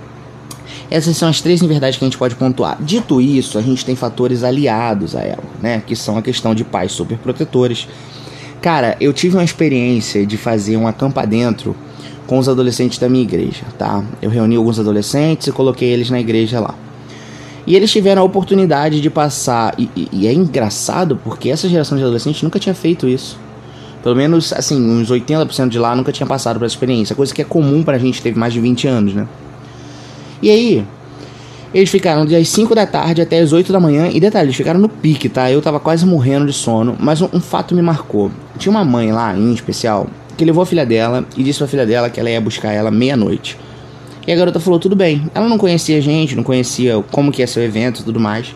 essas 0.89 1.17
são 1.17 1.27
as 1.27 1.41
três 1.41 1.61
verdade 1.61 1.97
que 1.97 2.05
a 2.05 2.07
gente 2.07 2.17
pode 2.17 2.35
pontuar. 2.35 2.77
Dito 2.81 3.19
isso, 3.19 3.57
a 3.57 3.61
gente 3.61 3.83
tem 3.83 3.95
fatores 3.95 4.43
aliados 4.43 5.15
a 5.15 5.21
ela, 5.21 5.43
né? 5.61 5.83
Que 5.85 5.95
são 5.95 6.17
a 6.17 6.21
questão 6.21 6.53
de 6.55 6.63
pais 6.63 6.91
superprotetores. 6.91 7.87
Cara, 8.61 8.97
eu 8.99 9.13
tive 9.13 9.35
uma 9.35 9.43
experiência 9.43 10.25
de 10.25 10.37
fazer 10.37 10.77
um 10.77 10.87
acampa 10.87 11.25
dentro 11.25 11.75
com 12.25 12.37
os 12.39 12.49
adolescentes 12.49 12.97
da 12.97 13.07
minha 13.07 13.23
igreja, 13.23 13.63
tá? 13.77 14.03
Eu 14.21 14.29
reuni 14.29 14.55
alguns 14.55 14.79
adolescentes 14.79 15.47
e 15.47 15.51
coloquei 15.51 15.89
eles 15.89 16.09
na 16.09 16.19
igreja 16.19 16.59
lá. 16.59 16.73
E 17.67 17.75
eles 17.75 17.91
tiveram 17.91 18.21
a 18.21 18.25
oportunidade 18.25 19.01
de 19.01 19.09
passar. 19.09 19.73
E, 19.77 19.89
e, 20.11 20.27
é 20.27 20.33
engraçado 20.33 21.19
porque 21.23 21.49
essa 21.49 21.67
geração 21.67 21.97
de 21.97 22.03
adolescentes 22.03 22.41
nunca 22.43 22.59
tinha 22.59 22.75
feito 22.75 23.07
isso. 23.07 23.39
Pelo 24.03 24.15
menos, 24.15 24.53
assim, 24.53 24.79
uns 24.79 25.09
80% 25.09 25.69
de 25.69 25.79
lá 25.79 25.95
nunca 25.95 26.11
tinha 26.11 26.27
passado 26.27 26.59
por 26.59 26.65
essa 26.65 26.75
experiência. 26.75 27.15
Coisa 27.15 27.33
que 27.33 27.41
é 27.41 27.45
comum 27.45 27.81
pra 27.81 27.97
gente, 27.97 28.21
teve 28.21 28.37
mais 28.37 28.53
de 28.53 28.59
20 28.59 28.87
anos, 28.87 29.13
né? 29.15 29.27
E 30.43 30.49
aí, 30.49 30.85
eles 31.75 31.89
ficaram 31.89 32.25
das 32.25 32.47
5 32.47 32.73
da 32.73 32.87
tarde 32.87 33.21
até 33.21 33.37
as 33.41 33.51
8 33.51 33.73
da 33.73 33.81
manhã. 33.81 34.07
E 34.07 34.17
detalhe, 34.17 34.45
eles 34.45 34.55
ficaram 34.55 34.79
no 34.79 34.87
pique, 34.87 35.27
tá? 35.27 35.51
Eu 35.51 35.61
tava 35.61 35.77
quase 35.77 36.05
morrendo 36.05 36.45
de 36.45 36.53
sono. 36.53 36.95
Mas 36.97 37.21
um, 37.21 37.27
um, 37.33 37.41
fato 37.41 37.75
me 37.75 37.81
marcou. 37.81 38.31
Tinha 38.57 38.71
uma 38.71 38.85
mãe 38.85 39.11
lá, 39.11 39.37
em 39.37 39.53
especial, 39.53 40.07
que 40.37 40.45
levou 40.45 40.63
a 40.63 40.65
filha 40.65 40.85
dela 40.85 41.25
e 41.35 41.43
disse 41.43 41.59
pra 41.59 41.67
filha 41.67 41.85
dela 41.85 42.09
que 42.09 42.17
ela 42.17 42.29
ia 42.29 42.39
buscar 42.39 42.71
ela 42.71 42.89
meia-noite. 42.89 43.57
E 44.25 44.31
a 44.31 44.35
garota 44.37 44.57
falou, 44.57 44.79
tudo 44.79 44.95
bem. 44.95 45.29
Ela 45.35 45.49
não 45.49 45.57
conhecia 45.57 45.97
a 45.97 46.01
gente, 46.01 46.33
não 46.33 46.43
conhecia 46.43 47.03
como 47.11 47.29
que 47.29 47.41
ia 47.41 47.47
ser 47.47 47.59
o 47.59 47.63
evento 47.63 47.99
e 47.99 48.03
tudo 48.05 48.21
mais. 48.21 48.55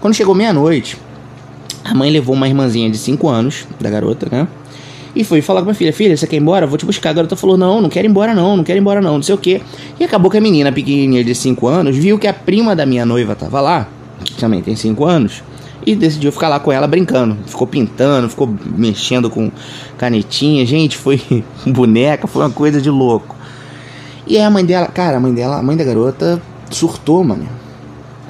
Quando 0.00 0.14
chegou 0.14 0.34
meia-noite, 0.34 0.96
a 1.84 1.94
mãe 1.94 2.10
levou 2.10 2.34
uma 2.34 2.48
irmãzinha 2.48 2.88
de 2.88 2.96
5 2.96 3.28
anos, 3.28 3.66
da 3.78 3.90
garota, 3.90 4.26
né? 4.32 4.48
E 5.14 5.22
foi 5.22 5.40
falar 5.40 5.62
com 5.62 5.70
a 5.70 5.74
filha: 5.74 5.92
Filha, 5.92 6.16
você 6.16 6.26
quer 6.26 6.36
ir 6.36 6.40
embora? 6.40 6.66
Vou 6.66 6.76
te 6.76 6.84
buscar. 6.84 7.10
A 7.10 7.12
garota 7.12 7.36
falou: 7.36 7.56
Não, 7.56 7.80
não 7.80 7.88
quero 7.88 8.06
ir 8.06 8.10
embora, 8.10 8.34
não, 8.34 8.56
não 8.56 8.64
quero 8.64 8.78
ir 8.78 8.80
embora, 8.80 9.00
não, 9.00 9.14
não 9.14 9.22
sei 9.22 9.34
o 9.34 9.38
que. 9.38 9.62
E 9.98 10.04
acabou 10.04 10.30
que 10.30 10.38
a 10.38 10.40
menina 10.40 10.72
pequenininha 10.72 11.22
de 11.22 11.34
5 11.34 11.66
anos 11.66 11.96
viu 11.96 12.18
que 12.18 12.26
a 12.26 12.32
prima 12.32 12.74
da 12.74 12.84
minha 12.84 13.06
noiva 13.06 13.34
tava 13.34 13.60
lá, 13.60 13.88
que 14.24 14.34
também 14.34 14.60
tem 14.60 14.74
5 14.74 15.04
anos, 15.04 15.42
e 15.86 15.94
decidiu 15.94 16.32
ficar 16.32 16.48
lá 16.48 16.58
com 16.58 16.72
ela 16.72 16.86
brincando. 16.86 17.36
Ficou 17.46 17.66
pintando, 17.66 18.28
ficou 18.28 18.52
mexendo 18.64 19.30
com 19.30 19.50
canetinha. 19.96 20.66
Gente, 20.66 20.96
foi 20.96 21.22
boneca, 21.66 22.26
foi 22.26 22.42
uma 22.42 22.50
coisa 22.50 22.80
de 22.80 22.90
louco. 22.90 23.36
E 24.26 24.36
aí 24.36 24.42
a 24.42 24.50
mãe 24.50 24.64
dela, 24.64 24.86
cara, 24.86 25.18
a 25.18 25.20
mãe 25.20 25.32
dela, 25.32 25.58
a 25.58 25.62
mãe 25.62 25.76
da 25.76 25.84
garota 25.84 26.40
surtou, 26.70 27.22
mano. 27.22 27.46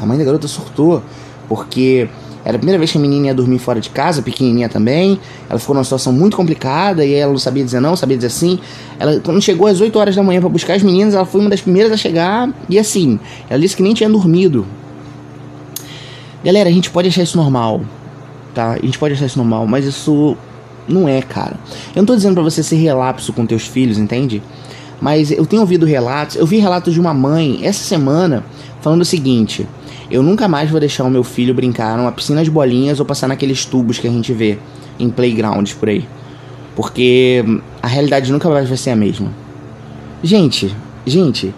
A 0.00 0.04
mãe 0.04 0.18
da 0.18 0.24
garota 0.24 0.48
surtou, 0.48 1.02
porque 1.48 2.08
era 2.44 2.56
a 2.56 2.58
primeira 2.58 2.78
vez 2.78 2.92
que 2.92 2.98
a 2.98 3.00
menina 3.00 3.28
ia 3.28 3.34
dormir 3.34 3.58
fora 3.58 3.80
de 3.80 3.88
casa, 3.88 4.20
pequenininha 4.20 4.68
também. 4.68 5.18
Ela 5.48 5.58
ficou 5.58 5.74
numa 5.74 5.84
situação 5.84 6.12
muito 6.12 6.36
complicada 6.36 7.04
e 7.04 7.14
ela 7.14 7.32
não 7.32 7.38
sabia 7.38 7.64
dizer 7.64 7.80
não, 7.80 7.96
sabia 7.96 8.16
dizer 8.16 8.30
sim. 8.30 8.58
Ela, 8.98 9.18
quando 9.20 9.40
chegou 9.40 9.66
às 9.66 9.80
8 9.80 9.98
horas 9.98 10.14
da 10.14 10.22
manhã 10.22 10.40
para 10.40 10.50
buscar 10.50 10.74
as 10.74 10.82
meninas, 10.82 11.14
ela 11.14 11.24
foi 11.24 11.40
uma 11.40 11.48
das 11.48 11.62
primeiras 11.62 11.90
a 11.90 11.96
chegar 11.96 12.52
e 12.68 12.78
assim, 12.78 13.18
ela 13.48 13.58
disse 13.58 13.74
que 13.74 13.82
nem 13.82 13.94
tinha 13.94 14.10
dormido. 14.10 14.66
Galera, 16.44 16.68
a 16.68 16.72
gente 16.72 16.90
pode 16.90 17.08
achar 17.08 17.22
isso 17.22 17.38
normal, 17.38 17.80
tá? 18.54 18.72
A 18.72 18.84
gente 18.84 18.98
pode 18.98 19.14
achar 19.14 19.24
isso 19.24 19.38
normal, 19.38 19.66
mas 19.66 19.86
isso 19.86 20.36
não 20.86 21.08
é, 21.08 21.22
cara. 21.22 21.56
Eu 21.96 22.02
não 22.02 22.06
tô 22.06 22.14
dizendo 22.14 22.34
para 22.34 22.42
você 22.42 22.62
ser 22.62 22.76
relapso 22.76 23.32
com 23.32 23.46
teus 23.46 23.66
filhos, 23.66 23.96
entende? 23.96 24.42
Mas 25.00 25.30
eu 25.30 25.46
tenho 25.46 25.62
ouvido 25.62 25.86
relatos, 25.86 26.36
eu 26.36 26.46
vi 26.46 26.58
relatos 26.58 26.92
de 26.92 27.00
uma 27.00 27.14
mãe 27.14 27.60
essa 27.62 27.82
semana 27.82 28.44
falando 28.82 29.00
o 29.00 29.04
seguinte: 29.04 29.66
eu 30.14 30.22
nunca 30.22 30.46
mais 30.46 30.70
vou 30.70 30.78
deixar 30.78 31.02
o 31.02 31.10
meu 31.10 31.24
filho 31.24 31.52
brincar 31.52 31.98
numa 31.98 32.12
piscina 32.12 32.44
de 32.44 32.48
bolinhas 32.48 33.00
ou 33.00 33.04
passar 33.04 33.26
naqueles 33.26 33.64
tubos 33.64 33.98
que 33.98 34.06
a 34.06 34.10
gente 34.10 34.32
vê 34.32 34.60
em 34.96 35.10
playgrounds 35.10 35.74
por 35.74 35.88
aí. 35.88 36.06
Porque 36.76 37.44
a 37.82 37.88
realidade 37.88 38.30
nunca 38.30 38.48
mais 38.48 38.68
vai 38.68 38.78
ser 38.78 38.90
a 38.90 38.96
mesma. 38.96 39.32
Gente, 40.22 40.72
gente, 41.04 41.52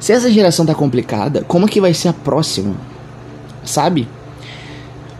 se 0.00 0.10
essa 0.10 0.32
geração 0.32 0.64
tá 0.64 0.74
complicada, 0.74 1.44
como 1.46 1.68
que 1.68 1.82
vai 1.82 1.92
ser 1.92 2.08
a 2.08 2.12
próxima? 2.14 2.76
Sabe? 3.62 4.08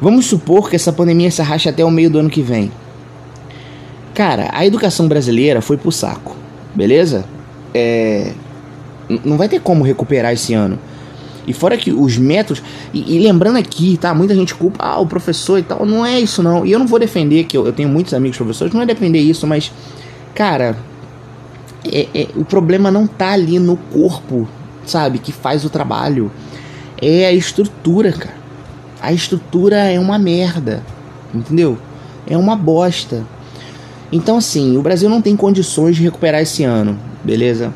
Vamos 0.00 0.24
supor 0.24 0.70
que 0.70 0.76
essa 0.76 0.94
pandemia 0.94 1.30
se 1.30 1.42
arraste 1.42 1.68
até 1.68 1.84
o 1.84 1.90
meio 1.90 2.08
do 2.08 2.18
ano 2.18 2.30
que 2.30 2.40
vem. 2.40 2.72
Cara, 4.14 4.48
a 4.50 4.64
educação 4.64 5.06
brasileira 5.06 5.60
foi 5.60 5.76
pro 5.76 5.92
saco, 5.92 6.34
beleza? 6.74 7.26
É. 7.74 8.32
Não 9.22 9.36
vai 9.36 9.46
ter 9.46 9.60
como 9.60 9.84
recuperar 9.84 10.32
esse 10.32 10.54
ano. 10.54 10.78
E 11.46 11.52
fora 11.52 11.76
que 11.76 11.92
os 11.92 12.16
métodos. 12.16 12.62
E, 12.92 13.16
e, 13.16 13.18
lembrando 13.20 13.58
aqui, 13.58 13.96
tá? 13.96 14.14
Muita 14.14 14.34
gente 14.34 14.54
culpa, 14.54 14.84
ah, 14.84 14.98
o 14.98 15.06
professor 15.06 15.58
e 15.58 15.62
tal. 15.62 15.84
Não 15.84 16.04
é 16.04 16.18
isso, 16.20 16.42
não. 16.42 16.64
E 16.64 16.72
eu 16.72 16.78
não 16.78 16.86
vou 16.86 16.98
defender, 16.98 17.44
que 17.44 17.56
eu, 17.56 17.66
eu 17.66 17.72
tenho 17.72 17.88
muitos 17.88 18.14
amigos 18.14 18.36
professores, 18.36 18.72
não 18.72 18.82
é 18.82 18.86
defender 18.86 19.20
isso, 19.20 19.46
mas. 19.46 19.72
Cara. 20.34 20.76
É, 21.86 22.08
é, 22.14 22.28
o 22.34 22.46
problema 22.46 22.90
não 22.90 23.06
tá 23.06 23.32
ali 23.32 23.58
no 23.58 23.76
corpo, 23.76 24.48
sabe? 24.86 25.18
Que 25.18 25.32
faz 25.32 25.66
o 25.66 25.70
trabalho. 25.70 26.32
É 27.00 27.26
a 27.26 27.32
estrutura, 27.32 28.10
cara. 28.10 28.34
A 29.02 29.12
estrutura 29.12 29.76
é 29.76 30.00
uma 30.00 30.18
merda. 30.18 30.82
Entendeu? 31.34 31.76
É 32.26 32.38
uma 32.38 32.56
bosta. 32.56 33.26
Então, 34.10 34.38
assim, 34.38 34.76
o 34.76 34.82
Brasil 34.82 35.10
não 35.10 35.20
tem 35.20 35.36
condições 35.36 35.96
de 35.96 36.02
recuperar 36.02 36.40
esse 36.40 36.62
ano, 36.62 36.98
beleza? 37.22 37.74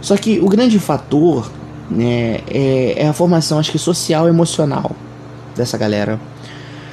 Só 0.00 0.16
que 0.16 0.40
o 0.40 0.48
grande 0.48 0.78
fator 0.78 1.50
né, 1.90 2.40
é, 2.48 2.94
é 3.04 3.08
a 3.08 3.12
formação, 3.12 3.58
acho 3.58 3.72
que 3.72 3.78
social 3.78 4.26
e 4.26 4.30
emocional 4.30 4.94
dessa 5.56 5.76
galera. 5.76 6.20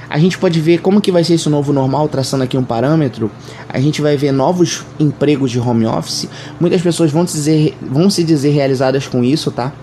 A 0.09 0.17
gente 0.17 0.37
pode 0.37 0.59
ver 0.61 0.79
como 0.79 1.01
que 1.01 1.11
vai 1.11 1.23
ser 1.23 1.33
esse 1.33 1.49
novo 1.49 1.73
normal, 1.73 2.07
traçando 2.07 2.43
aqui 2.43 2.57
um 2.57 2.63
parâmetro. 2.63 3.29
A 3.67 3.79
gente 3.79 4.01
vai 4.01 4.15
ver 4.15 4.31
novos 4.31 4.85
empregos 4.97 5.51
de 5.51 5.59
home 5.59 5.85
office. 5.85 6.29
Muitas 6.59 6.81
pessoas 6.81 7.11
vão 7.11 7.27
se 7.27 7.33
dizer, 7.33 7.77
vão 7.81 8.09
se 8.09 8.23
dizer 8.23 8.51
realizadas 8.51 9.05
com 9.05 9.21
isso, 9.21 9.51
tá? 9.51 9.73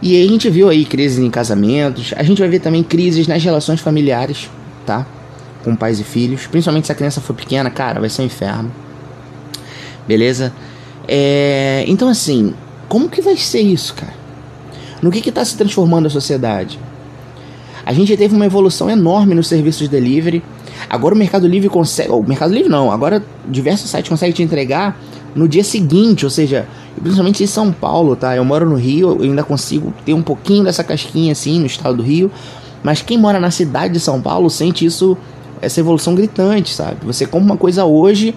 E 0.00 0.22
a 0.22 0.26
gente 0.28 0.48
viu 0.48 0.68
aí 0.68 0.84
crises 0.84 1.18
em 1.18 1.28
casamentos. 1.28 2.14
A 2.16 2.22
gente 2.22 2.38
vai 2.38 2.48
ver 2.48 2.60
também 2.60 2.84
crises 2.84 3.26
nas 3.26 3.42
relações 3.42 3.80
familiares, 3.80 4.48
tá? 4.86 5.04
Com 5.64 5.74
pais 5.74 5.98
e 5.98 6.04
filhos. 6.04 6.46
Principalmente 6.46 6.86
se 6.86 6.92
a 6.92 6.94
criança 6.94 7.20
for 7.20 7.34
pequena, 7.34 7.68
cara, 7.68 7.98
vai 7.98 8.08
ser 8.08 8.22
um 8.22 8.26
inferno. 8.26 8.70
Beleza? 10.06 10.52
É... 11.06 11.84
Então, 11.88 12.08
assim, 12.08 12.54
como 12.90 13.08
que 13.08 13.22
vai 13.22 13.36
ser 13.36 13.60
isso, 13.60 13.94
cara? 13.94 14.12
No 15.00 15.12
que 15.12 15.26
está 15.26 15.44
se 15.44 15.56
transformando 15.56 16.06
a 16.06 16.10
sociedade? 16.10 16.76
A 17.86 17.92
gente 17.92 18.16
teve 18.16 18.34
uma 18.34 18.44
evolução 18.44 18.90
enorme 18.90 19.32
nos 19.32 19.46
serviços 19.46 19.82
de 19.82 19.88
delivery. 19.88 20.42
Agora 20.88 21.14
o 21.14 21.18
Mercado 21.18 21.46
Livre 21.46 21.68
consegue. 21.68 22.10
O 22.10 22.20
Mercado 22.20 22.52
Livre 22.52 22.68
não, 22.68 22.90
agora 22.90 23.22
diversos 23.46 23.88
sites 23.88 24.08
conseguem 24.08 24.34
te 24.34 24.42
entregar 24.42 24.98
no 25.36 25.46
dia 25.46 25.62
seguinte, 25.62 26.24
ou 26.24 26.30
seja, 26.30 26.66
principalmente 27.00 27.44
em 27.44 27.46
São 27.46 27.70
Paulo, 27.70 28.16
tá? 28.16 28.34
Eu 28.34 28.44
moro 28.44 28.68
no 28.68 28.74
Rio, 28.74 29.18
eu 29.20 29.22
ainda 29.22 29.44
consigo 29.44 29.94
ter 30.04 30.12
um 30.12 30.22
pouquinho 30.22 30.64
dessa 30.64 30.82
casquinha 30.82 31.30
assim 31.30 31.60
no 31.60 31.66
estado 31.66 31.98
do 31.98 32.02
Rio. 32.02 32.28
Mas 32.82 33.02
quem 33.02 33.16
mora 33.16 33.38
na 33.38 33.52
cidade 33.52 33.94
de 33.94 34.00
São 34.00 34.20
Paulo 34.20 34.50
sente 34.50 34.84
isso, 34.84 35.16
essa 35.62 35.78
evolução 35.78 36.16
gritante, 36.16 36.74
sabe? 36.74 36.96
Você 37.06 37.24
compra 37.24 37.52
uma 37.52 37.56
coisa 37.56 37.84
hoje, 37.84 38.34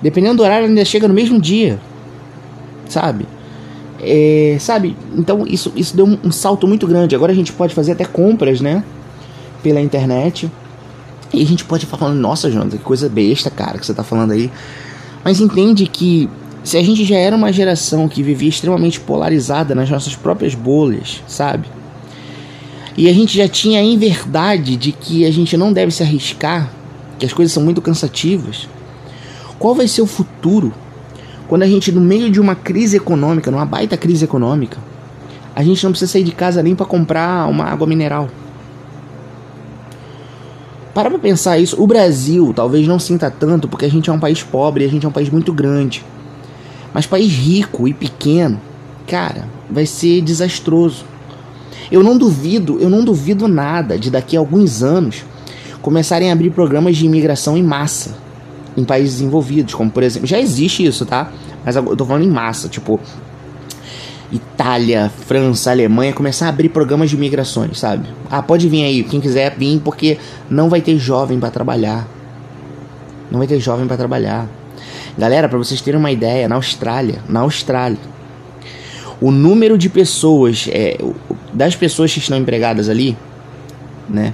dependendo 0.00 0.38
do 0.38 0.44
horário, 0.44 0.66
ainda 0.66 0.82
chega 0.82 1.06
no 1.06 1.12
mesmo 1.12 1.38
dia, 1.38 1.78
sabe? 2.88 3.26
É, 4.02 4.56
sabe? 4.58 4.96
Então 5.16 5.46
isso, 5.46 5.72
isso 5.76 5.96
deu 5.96 6.04
um, 6.04 6.32
salto 6.32 6.66
muito 6.66 6.86
grande. 6.86 7.14
Agora 7.14 7.30
a 7.30 7.34
gente 7.34 7.52
pode 7.52 7.74
fazer 7.74 7.92
até 7.92 8.04
compras, 8.04 8.60
né? 8.60 8.82
Pela 9.62 9.80
internet. 9.80 10.50
E 11.32 11.40
a 11.40 11.46
gente 11.46 11.64
pode 11.64 11.86
falar, 11.86 12.12
nossa, 12.12 12.50
Jonathan, 12.50 12.76
que 12.76 12.82
coisa 12.82 13.08
besta, 13.08 13.48
cara, 13.50 13.78
que 13.78 13.86
você 13.86 13.94
tá 13.94 14.02
falando 14.02 14.32
aí. 14.32 14.50
Mas 15.24 15.40
entende 15.40 15.86
que 15.86 16.28
se 16.64 16.76
a 16.76 16.82
gente 16.82 17.04
já 17.04 17.16
era 17.16 17.34
uma 17.34 17.52
geração 17.52 18.08
que 18.08 18.22
vivia 18.22 18.48
extremamente 18.48 19.00
polarizada 19.00 19.74
nas 19.74 19.88
nossas 19.88 20.14
próprias 20.14 20.54
bolhas, 20.54 21.22
sabe? 21.26 21.66
E 22.96 23.08
a 23.08 23.12
gente 23.12 23.36
já 23.36 23.48
tinha 23.48 23.80
em 23.80 23.96
verdade 23.96 24.76
de 24.76 24.92
que 24.92 25.24
a 25.24 25.30
gente 25.30 25.56
não 25.56 25.72
deve 25.72 25.92
se 25.92 26.02
arriscar, 26.02 26.70
que 27.18 27.24
as 27.24 27.32
coisas 27.32 27.52
são 27.52 27.62
muito 27.62 27.80
cansativas. 27.80 28.68
Qual 29.58 29.74
vai 29.74 29.88
ser 29.88 30.02
o 30.02 30.06
futuro 30.06 30.74
quando 31.52 31.64
a 31.64 31.66
gente, 31.66 31.92
no 31.92 32.00
meio 32.00 32.30
de 32.30 32.40
uma 32.40 32.54
crise 32.54 32.96
econômica, 32.96 33.50
numa 33.50 33.66
baita 33.66 33.94
crise 33.94 34.24
econômica, 34.24 34.78
a 35.54 35.62
gente 35.62 35.84
não 35.84 35.90
precisa 35.90 36.10
sair 36.10 36.24
de 36.24 36.32
casa 36.32 36.62
nem 36.62 36.74
para 36.74 36.86
comprar 36.86 37.46
uma 37.46 37.66
água 37.66 37.86
mineral. 37.86 38.30
Para 40.94 41.10
pra 41.10 41.18
pensar 41.18 41.58
isso. 41.58 41.76
O 41.78 41.86
Brasil 41.86 42.54
talvez 42.56 42.88
não 42.88 42.98
sinta 42.98 43.30
tanto 43.30 43.68
porque 43.68 43.84
a 43.84 43.90
gente 43.90 44.08
é 44.08 44.12
um 44.14 44.18
país 44.18 44.42
pobre, 44.42 44.82
a 44.82 44.88
gente 44.88 45.04
é 45.04 45.08
um 45.10 45.12
país 45.12 45.28
muito 45.28 45.52
grande. 45.52 46.02
Mas 46.90 47.04
país 47.04 47.30
rico 47.30 47.86
e 47.86 47.92
pequeno, 47.92 48.58
cara, 49.06 49.46
vai 49.68 49.84
ser 49.84 50.22
desastroso. 50.22 51.04
Eu 51.90 52.02
não 52.02 52.16
duvido, 52.16 52.78
eu 52.80 52.88
não 52.88 53.04
duvido 53.04 53.46
nada 53.46 53.98
de 53.98 54.10
daqui 54.10 54.38
a 54.38 54.40
alguns 54.40 54.82
anos 54.82 55.22
começarem 55.82 56.30
a 56.30 56.32
abrir 56.32 56.48
programas 56.48 56.96
de 56.96 57.04
imigração 57.04 57.58
em 57.58 57.62
massa 57.62 58.22
em 58.74 58.84
países 58.84 59.16
desenvolvidos, 59.16 59.74
como 59.74 59.90
por 59.90 60.02
exemplo, 60.02 60.26
já 60.26 60.40
existe 60.40 60.82
isso, 60.82 61.04
tá? 61.04 61.30
Mas 61.64 61.76
eu 61.76 61.96
tô 61.96 62.04
falando 62.04 62.24
em 62.24 62.30
massa, 62.30 62.68
tipo 62.68 63.00
Itália, 64.32 65.10
França, 65.26 65.70
Alemanha 65.70 66.12
começar 66.12 66.46
a 66.46 66.48
abrir 66.48 66.70
programas 66.70 67.10
de 67.10 67.16
migrações, 67.18 67.78
sabe? 67.78 68.08
Ah, 68.30 68.42
pode 68.42 68.66
vir 68.68 68.84
aí, 68.84 69.04
quem 69.04 69.20
quiser 69.20 69.54
vir, 69.56 69.80
porque 69.80 70.18
não 70.48 70.70
vai 70.70 70.80
ter 70.80 70.96
jovem 70.98 71.38
para 71.38 71.50
trabalhar. 71.50 72.08
Não 73.30 73.38
vai 73.38 73.46
ter 73.46 73.60
jovem 73.60 73.86
para 73.86 73.96
trabalhar. 73.96 74.48
Galera, 75.18 75.48
para 75.48 75.58
vocês 75.58 75.80
terem 75.82 76.00
uma 76.00 76.10
ideia, 76.10 76.48
na 76.48 76.54
Austrália, 76.54 77.18
na 77.28 77.40
Austrália, 77.40 77.98
o 79.20 79.30
número 79.30 79.76
de 79.76 79.90
pessoas, 79.90 80.66
é, 80.70 80.98
das 81.52 81.76
pessoas 81.76 82.12
que 82.12 82.18
estão 82.18 82.38
empregadas 82.38 82.88
ali, 82.88 83.16
né? 84.08 84.32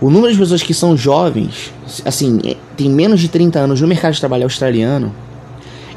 O 0.00 0.10
número 0.10 0.32
de 0.32 0.38
pessoas 0.38 0.62
que 0.62 0.74
são 0.74 0.96
jovens, 0.96 1.72
assim, 2.04 2.40
é, 2.44 2.56
tem 2.76 2.88
menos 2.90 3.20
de 3.20 3.28
30 3.28 3.58
anos 3.58 3.80
no 3.80 3.86
mercado 3.86 4.14
de 4.14 4.20
trabalho 4.20 4.44
australiano, 4.44 5.14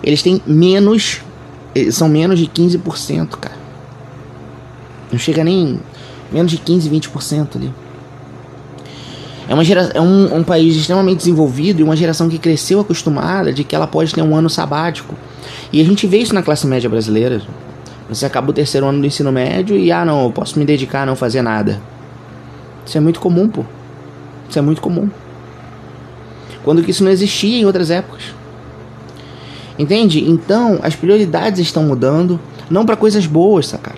eles 0.05 0.21
têm 0.21 0.41
menos. 0.45 1.21
São 1.91 2.07
menos 2.07 2.39
de 2.39 2.45
15%, 2.45 3.29
cara. 3.31 3.57
Não 5.12 5.19
chega 5.19 5.43
nem. 5.43 5.79
Menos 6.31 6.51
de 6.51 6.57
15, 6.57 6.89
20% 6.89 7.55
ali. 7.55 7.74
É, 9.47 9.53
uma 9.53 9.63
gera, 9.63 9.91
é 9.93 10.01
um, 10.01 10.38
um 10.38 10.43
país 10.43 10.75
extremamente 10.75 11.17
desenvolvido 11.17 11.79
e 11.79 11.83
uma 11.83 11.95
geração 11.95 12.27
que 12.29 12.39
cresceu 12.39 12.79
acostumada 12.79 13.53
de 13.53 13.63
que 13.63 13.75
ela 13.75 13.85
pode 13.85 14.13
ter 14.13 14.21
um 14.21 14.35
ano 14.35 14.50
sabático. 14.50 15.15
E 15.71 15.81
a 15.81 15.83
gente 15.83 16.07
vê 16.07 16.17
isso 16.17 16.33
na 16.33 16.41
classe 16.41 16.65
média 16.65 16.89
brasileira. 16.89 17.41
Você 18.09 18.25
acaba 18.25 18.50
o 18.50 18.53
terceiro 18.53 18.88
ano 18.88 19.00
do 19.00 19.05
ensino 19.05 19.31
médio 19.31 19.75
e, 19.77 19.91
ah, 19.91 20.05
não, 20.05 20.25
eu 20.25 20.31
posso 20.31 20.57
me 20.57 20.65
dedicar 20.65 21.03
a 21.03 21.05
não 21.05 21.15
fazer 21.15 21.41
nada. 21.41 21.81
Isso 22.85 22.97
é 22.97 23.01
muito 23.01 23.19
comum, 23.19 23.47
pô. 23.47 23.63
Isso 24.50 24.57
é 24.57 24.62
muito 24.62 24.81
comum. 24.81 25.09
Quando 26.63 26.83
que 26.83 26.91
isso 26.91 27.03
não 27.03 27.12
existia 27.12 27.57
em 27.57 27.65
outras 27.65 27.91
épocas. 27.91 28.24
Entende? 29.77 30.24
Então, 30.24 30.79
as 30.82 30.96
prioridades 30.96 31.60
estão 31.60 31.84
mudando, 31.84 32.39
não 32.70 32.86
para 32.86 32.96
coisas 32.96 33.25
boas, 33.25 33.67
sacar? 33.67 33.96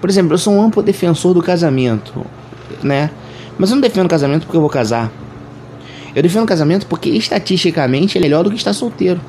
Por 0.00 0.08
exemplo, 0.08 0.34
eu 0.34 0.38
sou 0.38 0.54
um 0.54 0.62
amplo 0.62 0.82
defensor 0.82 1.34
do 1.34 1.42
casamento, 1.42 2.24
né? 2.82 3.10
Mas 3.58 3.70
eu 3.70 3.76
não 3.76 3.80
defendo 3.80 4.08
casamento 4.08 4.46
porque 4.46 4.56
eu 4.56 4.60
vou 4.60 4.70
casar. 4.70 5.10
Eu 6.14 6.22
defendo 6.22 6.46
casamento 6.46 6.86
porque 6.86 7.08
estatisticamente 7.10 8.18
é 8.18 8.20
melhor 8.20 8.44
do 8.44 8.50
que 8.50 8.56
estar 8.56 8.72
solteiro. 8.72 9.20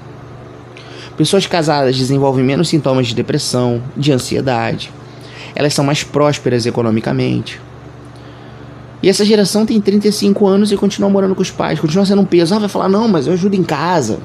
Pessoas 1.18 1.46
casadas 1.46 1.96
desenvolvem 1.96 2.44
menos 2.44 2.70
sintomas 2.70 3.08
de 3.08 3.15
depressão, 3.15 3.82
de 3.96 4.12
ansiedade. 4.12 4.92
Elas 5.56 5.74
são 5.74 5.86
mais 5.86 6.03
prósperas 6.03 6.65
economicamente. 6.65 7.62
E 9.01 9.10
essa 9.10 9.24
geração 9.24 9.65
tem 9.65 9.80
35 9.80 10.48
anos 10.48 10.72
e 10.72 10.77
continua 10.77 11.10
morando 11.10 11.36
com 11.36 11.42
os 11.42 11.51
pais, 11.51 11.80
continua 11.80 12.06
sendo 12.06 12.22
um 12.22 12.25
peso. 12.25 12.56
Ah, 12.56 12.60
vai 12.60 12.70
falar, 12.70 12.89
não, 12.89 13.08
mas 13.08 13.27
eu 13.27 13.34
ajudo 13.34 13.56
em 13.56 13.63
casa. 13.63 14.20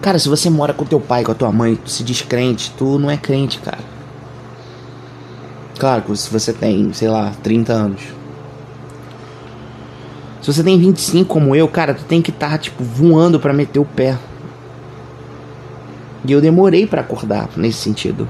Cara, 0.00 0.18
se 0.18 0.28
você 0.28 0.48
mora 0.48 0.72
com 0.72 0.84
teu 0.84 1.00
pai, 1.00 1.24
com 1.24 1.32
a 1.32 1.34
tua 1.34 1.50
mãe, 1.50 1.74
tu 1.74 1.90
se 1.90 2.04
diz 2.04 2.22
crente, 2.22 2.72
tu 2.76 2.98
não 2.98 3.10
é 3.10 3.16
crente, 3.16 3.58
cara. 3.58 3.78
Claro 5.78 6.02
que 6.02 6.16
se 6.16 6.30
você 6.30 6.52
tem, 6.52 6.92
sei 6.92 7.08
lá, 7.08 7.32
30 7.42 7.72
anos. 7.72 8.02
Se 10.40 10.52
você 10.52 10.62
tem 10.62 10.78
25 10.78 11.28
como 11.28 11.54
eu, 11.54 11.68
cara, 11.68 11.94
tu 11.94 12.04
tem 12.04 12.22
que 12.22 12.30
estar, 12.30 12.50
tá, 12.50 12.58
tipo, 12.58 12.82
voando 12.82 13.40
para 13.40 13.52
meter 13.52 13.80
o 13.80 13.84
pé. 13.84 14.16
E 16.24 16.32
eu 16.32 16.40
demorei 16.40 16.86
para 16.86 17.00
acordar 17.00 17.48
nesse 17.56 17.78
sentido, 17.78 18.28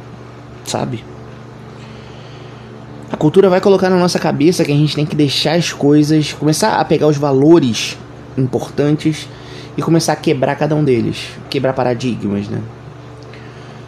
sabe? 0.65 1.05
A 3.11 3.17
cultura 3.17 3.49
vai 3.49 3.61
colocar 3.61 3.91
na 3.91 3.99
nossa 3.99 4.19
cabeça 4.19 4.65
que 4.65 4.73
a 4.73 4.77
gente 4.77 4.95
tem 4.95 5.07
que 5.07 5.17
deixar 5.17 5.55
as 5.55 5.73
coisas, 5.73 6.33
começar 6.33 6.77
a 6.77 6.85
pegar 6.85 7.07
os 7.07 7.17
valores 7.17 7.97
importantes 8.37 9.29
e 9.79 9.83
começar 9.83 10.13
a 10.13 10.17
quebrar 10.17 10.57
cada 10.57 10.75
um 10.75 10.83
deles, 10.83 11.29
quebrar 11.49 11.73
paradigmas, 11.73 12.49
né? 12.49 12.61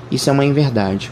Isso 0.09 0.31
é 0.31 0.33
uma 0.33 0.45
inverdade. 0.45 1.11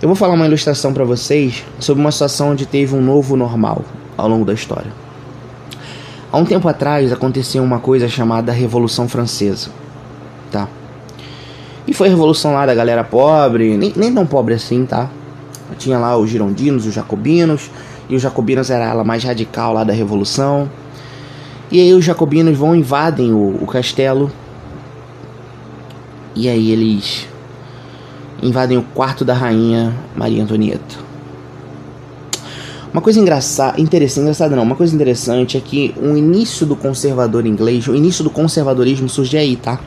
Eu 0.00 0.08
vou 0.08 0.16
falar 0.16 0.32
uma 0.32 0.46
ilustração 0.46 0.94
para 0.94 1.04
vocês 1.04 1.62
sobre 1.78 2.00
uma 2.00 2.10
situação 2.10 2.52
onde 2.52 2.64
teve 2.64 2.94
um 2.94 3.02
novo 3.02 3.36
normal 3.36 3.84
ao 4.16 4.26
longo 4.26 4.46
da 4.46 4.54
história. 4.54 4.90
Há 6.32 6.38
um 6.38 6.44
tempo 6.46 6.66
atrás 6.66 7.12
aconteceu 7.12 7.62
uma 7.62 7.78
coisa 7.80 8.08
chamada 8.08 8.50
Revolução 8.50 9.06
Francesa, 9.06 9.68
tá? 10.50 10.68
E 11.86 11.92
foi 11.92 12.06
a 12.06 12.10
revolução 12.10 12.54
lá 12.54 12.64
da 12.64 12.74
galera 12.74 13.04
pobre, 13.04 13.76
nem, 13.76 13.92
nem 13.94 14.14
tão 14.14 14.24
pobre 14.24 14.54
assim, 14.54 14.86
tá? 14.86 15.10
Tinha 15.76 15.98
lá 15.98 16.16
os 16.16 16.30
girondinos, 16.30 16.86
os 16.86 16.94
jacobinos, 16.94 17.70
e 18.08 18.16
os 18.16 18.22
jacobinos 18.22 18.70
era 18.70 18.86
a 18.86 18.90
ala 18.90 19.04
mais 19.04 19.22
radical 19.22 19.74
lá 19.74 19.84
da 19.84 19.92
revolução. 19.92 20.70
E 21.70 21.80
aí 21.80 21.92
os 21.92 22.04
jacobinos 22.04 22.56
vão 22.56 22.74
invadem 22.74 23.32
o, 23.32 23.58
o 23.62 23.66
castelo. 23.66 24.30
E 26.34 26.48
aí 26.48 26.70
eles 26.70 27.26
invadem 28.42 28.76
o 28.76 28.82
quarto 28.82 29.24
da 29.24 29.34
rainha 29.34 29.94
Maria 30.16 30.42
Antonieta. 30.42 31.04
Uma 32.92 33.02
coisa 33.02 33.18
engraçada, 33.18 33.80
interessante, 33.80 34.22
engraçada 34.22 34.54
não, 34.54 34.62
uma 34.62 34.76
coisa 34.76 34.94
interessante 34.94 35.56
é 35.56 35.60
que 35.60 35.92
o 36.00 36.16
início 36.16 36.64
do 36.64 36.76
conservador 36.76 37.44
inglês, 37.44 37.88
o 37.88 37.94
início 37.94 38.22
do 38.22 38.30
conservadorismo 38.30 39.08
surge 39.08 39.36
aí, 39.36 39.56
tá? 39.56 39.80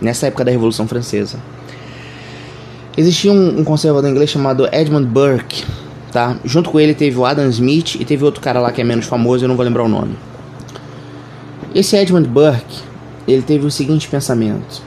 Nessa 0.00 0.26
época 0.26 0.44
da 0.44 0.50
Revolução 0.50 0.88
Francesa. 0.88 1.38
Existia 2.96 3.30
um, 3.30 3.60
um 3.60 3.64
conservador 3.64 4.10
inglês 4.10 4.30
chamado 4.30 4.68
Edmund 4.72 5.06
Burke, 5.06 5.64
tá? 6.10 6.36
Junto 6.44 6.70
com 6.70 6.80
ele 6.80 6.92
teve 6.92 7.16
o 7.16 7.24
Adam 7.24 7.48
Smith 7.50 7.94
e 8.00 8.04
teve 8.04 8.24
outro 8.24 8.40
cara 8.40 8.58
lá 8.58 8.72
que 8.72 8.80
é 8.80 8.84
menos 8.84 9.06
famoso, 9.06 9.44
eu 9.44 9.48
não 9.48 9.54
vou 9.54 9.64
lembrar 9.64 9.84
o 9.84 9.88
nome. 9.88 10.16
Esse 11.74 11.96
Edmund 11.96 12.28
Burke, 12.28 12.82
ele 13.26 13.42
teve 13.42 13.66
o 13.66 13.70
seguinte 13.70 14.06
pensamento. 14.06 14.80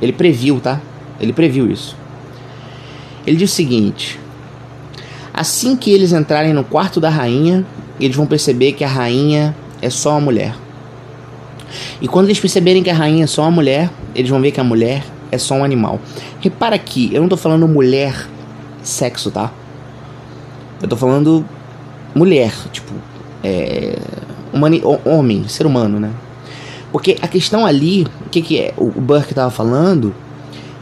Ele 0.00 0.12
previu, 0.12 0.58
tá? 0.58 0.80
Ele 1.20 1.32
previu 1.32 1.70
isso. 1.70 1.96
Ele 3.26 3.36
disse 3.36 3.52
o 3.52 3.56
seguinte: 3.56 4.20
Assim 5.32 5.76
que 5.76 5.90
eles 5.90 6.12
entrarem 6.12 6.52
no 6.52 6.64
quarto 6.64 7.00
da 7.00 7.10
rainha, 7.10 7.66
eles 8.00 8.16
vão 8.16 8.26
perceber 8.26 8.72
que 8.72 8.84
a 8.84 8.88
rainha 8.88 9.54
é 9.82 9.90
só 9.90 10.12
uma 10.12 10.20
mulher. 10.20 10.54
E 12.00 12.08
quando 12.08 12.26
eles 12.26 12.40
perceberem 12.40 12.82
que 12.82 12.90
a 12.90 12.94
rainha 12.94 13.24
é 13.24 13.26
só 13.26 13.42
uma 13.42 13.50
mulher, 13.50 13.90
eles 14.14 14.30
vão 14.30 14.40
ver 14.40 14.50
que 14.50 14.60
a 14.60 14.64
mulher 14.64 15.04
é 15.30 15.36
só 15.36 15.54
um 15.56 15.64
animal. 15.64 16.00
Repara 16.40 16.76
aqui, 16.76 17.10
eu 17.12 17.20
não 17.20 17.28
tô 17.28 17.36
falando 17.36 17.66
mulher 17.68 18.28
sexo, 18.82 19.30
tá? 19.30 19.52
Eu 20.80 20.88
tô 20.88 20.96
falando 20.96 21.44
mulher, 22.14 22.52
tipo, 22.72 22.92
é, 23.42 23.98
humani, 24.54 24.80
homem, 25.04 25.46
ser 25.48 25.66
humano, 25.66 25.98
né? 25.98 26.10
Porque 26.92 27.18
a 27.20 27.26
questão 27.26 27.66
ali, 27.66 28.06
o 28.24 28.30
que, 28.30 28.40
que 28.40 28.58
é, 28.58 28.72
o 28.76 28.88
Burke 28.88 29.34
tava 29.34 29.50
falando, 29.50 30.14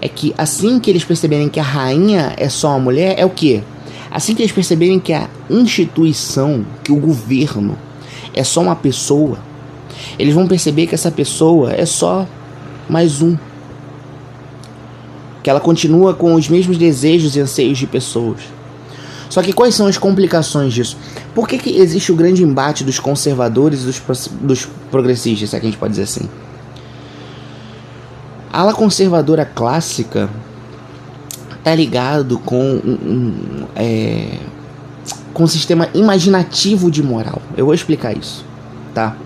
é 0.00 0.09
que 0.09 0.35
assim 0.37 0.79
que 0.79 0.91
eles 0.91 1.05
perceberem 1.05 1.49
que 1.49 1.59
a 1.59 1.62
rainha 1.62 2.35
é 2.37 2.49
só 2.49 2.69
uma 2.69 2.81
mulher, 2.81 3.19
é 3.19 3.25
o 3.25 3.31
que? 3.31 3.62
Assim 4.11 4.35
que 4.35 4.43
eles 4.43 4.52
perceberem 4.52 5.00
que 5.00 5.14
a 5.14 5.29
instituição, 5.49 6.67
que 6.85 6.93
o 6.93 6.97
governo 6.97 7.79
é 8.35 8.45
só 8.45 8.61
uma 8.61 8.76
pessoa, 8.76 9.38
eles 10.19 10.35
vão 10.35 10.47
perceber 10.47 10.87
que 10.87 10.95
essa 10.95 11.11
pessoa 11.11 11.73
é 11.73 11.87
só 11.87 12.26
mais 12.88 13.23
um. 13.23 13.37
Que 15.43 15.49
ela 15.49 15.61
continua 15.61 16.12
com 16.12 16.35
os 16.35 16.49
mesmos 16.49 16.76
desejos 16.76 17.37
e 17.37 17.41
anseios 17.41 17.79
de 17.79 17.87
pessoas. 17.87 18.41
Só 19.32 19.40
que 19.40 19.50
quais 19.50 19.74
são 19.74 19.86
as 19.86 19.96
complicações 19.96 20.74
disso? 20.74 20.94
Por 21.34 21.48
que, 21.48 21.56
que 21.56 21.78
existe 21.78 22.12
o 22.12 22.14
grande 22.14 22.42
embate 22.42 22.84
dos 22.84 23.00
conservadores 23.00 23.80
e 23.80 23.84
dos, 23.86 24.28
dos 24.42 24.68
progressistas, 24.90 25.48
se 25.48 25.56
é 25.56 25.58
que 25.58 25.64
a 25.64 25.70
gente 25.70 25.78
pode 25.78 25.92
dizer 25.92 26.02
assim? 26.02 26.28
A 28.52 28.60
ala 28.60 28.74
conservadora 28.74 29.46
clássica 29.46 30.28
tá 31.64 31.74
ligado 31.74 32.38
com 32.40 32.62
um, 32.62 32.90
um, 32.90 33.66
é, 33.74 34.36
com 35.32 35.44
um 35.44 35.46
sistema 35.46 35.88
imaginativo 35.94 36.90
de 36.90 37.02
moral. 37.02 37.40
Eu 37.56 37.64
vou 37.64 37.74
explicar 37.74 38.14
isso, 38.14 38.44
tá? 38.92 39.16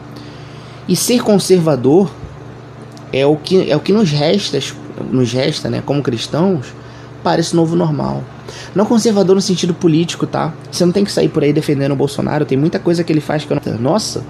E 0.86 0.94
ser 0.94 1.20
conservador 1.20 2.12
é 3.12 3.26
o 3.26 3.34
que 3.34 3.68
é 3.68 3.74
o 3.74 3.80
que 3.80 3.92
nos 3.92 4.12
resta, 4.12 4.60
nos 5.10 5.32
resta, 5.32 5.68
né, 5.68 5.82
como 5.84 6.00
cristãos, 6.00 6.66
para 7.26 7.40
esse 7.40 7.56
novo 7.56 7.74
normal. 7.74 8.22
Não 8.72 8.86
conservador 8.86 9.34
no 9.34 9.42
sentido 9.42 9.74
político, 9.74 10.28
tá? 10.28 10.54
Você 10.70 10.84
não 10.84 10.92
tem 10.92 11.04
que 11.04 11.10
sair 11.10 11.28
por 11.28 11.42
aí 11.42 11.52
defendendo 11.52 11.90
o 11.90 11.96
Bolsonaro, 11.96 12.44
tem 12.44 12.56
muita 12.56 12.78
coisa 12.78 13.02
que 13.02 13.12
ele 13.12 13.20
faz 13.20 13.44
que 13.44 13.52
eu 13.52 13.60
não. 13.66 13.78
Nossa! 13.80 14.22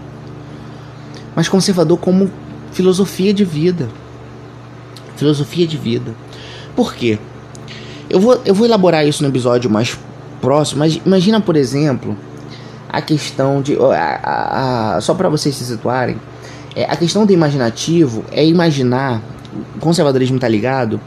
Mas 1.35 1.47
conservador 1.47 1.99
como 1.99 2.31
filosofia 2.73 3.35
de 3.35 3.45
vida. 3.45 3.87
Filosofia 5.15 5.67
de 5.67 5.77
vida. 5.77 6.15
Por 6.75 6.95
quê? 6.95 7.19
Eu 8.09 8.19
vou, 8.19 8.41
eu 8.47 8.55
vou 8.55 8.65
elaborar 8.65 9.07
isso 9.07 9.23
no 9.23 9.29
episódio 9.29 9.69
mais 9.69 9.99
próximo, 10.41 10.79
mas 10.79 10.99
imagina, 11.05 11.39
por 11.39 11.55
exemplo, 11.55 12.17
a 12.89 13.03
questão 13.03 13.61
de. 13.61 13.77
A, 13.77 14.21
a, 14.23 14.97
a, 14.97 15.01
só 15.03 15.13
para 15.13 15.29
vocês 15.29 15.55
se 15.55 15.67
situarem, 15.67 16.17
é, 16.75 16.85
a 16.85 16.97
questão 16.97 17.27
do 17.27 17.33
imaginativo 17.35 18.25
é 18.33 18.43
imaginar. 18.43 19.21
O 19.77 19.81
conservadorismo 19.81 20.37
está 20.37 20.49
ligado 20.49 20.99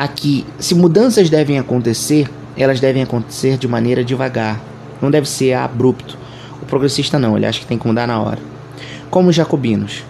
a 0.00 0.08
que, 0.08 0.46
se 0.58 0.74
mudanças 0.74 1.28
devem 1.28 1.58
acontecer, 1.58 2.26
elas 2.56 2.80
devem 2.80 3.02
acontecer 3.02 3.58
de 3.58 3.68
maneira 3.68 4.02
devagar. 4.02 4.58
Não 4.98 5.10
deve 5.10 5.28
ser 5.28 5.52
abrupto. 5.52 6.16
O 6.62 6.64
progressista 6.64 7.18
não, 7.18 7.36
ele 7.36 7.44
acha 7.44 7.60
que 7.60 7.66
tem 7.66 7.76
que 7.76 7.86
mudar 7.86 8.06
na 8.06 8.18
hora. 8.18 8.38
Como 9.10 9.28
os 9.28 9.36
jacobinos. 9.36 10.02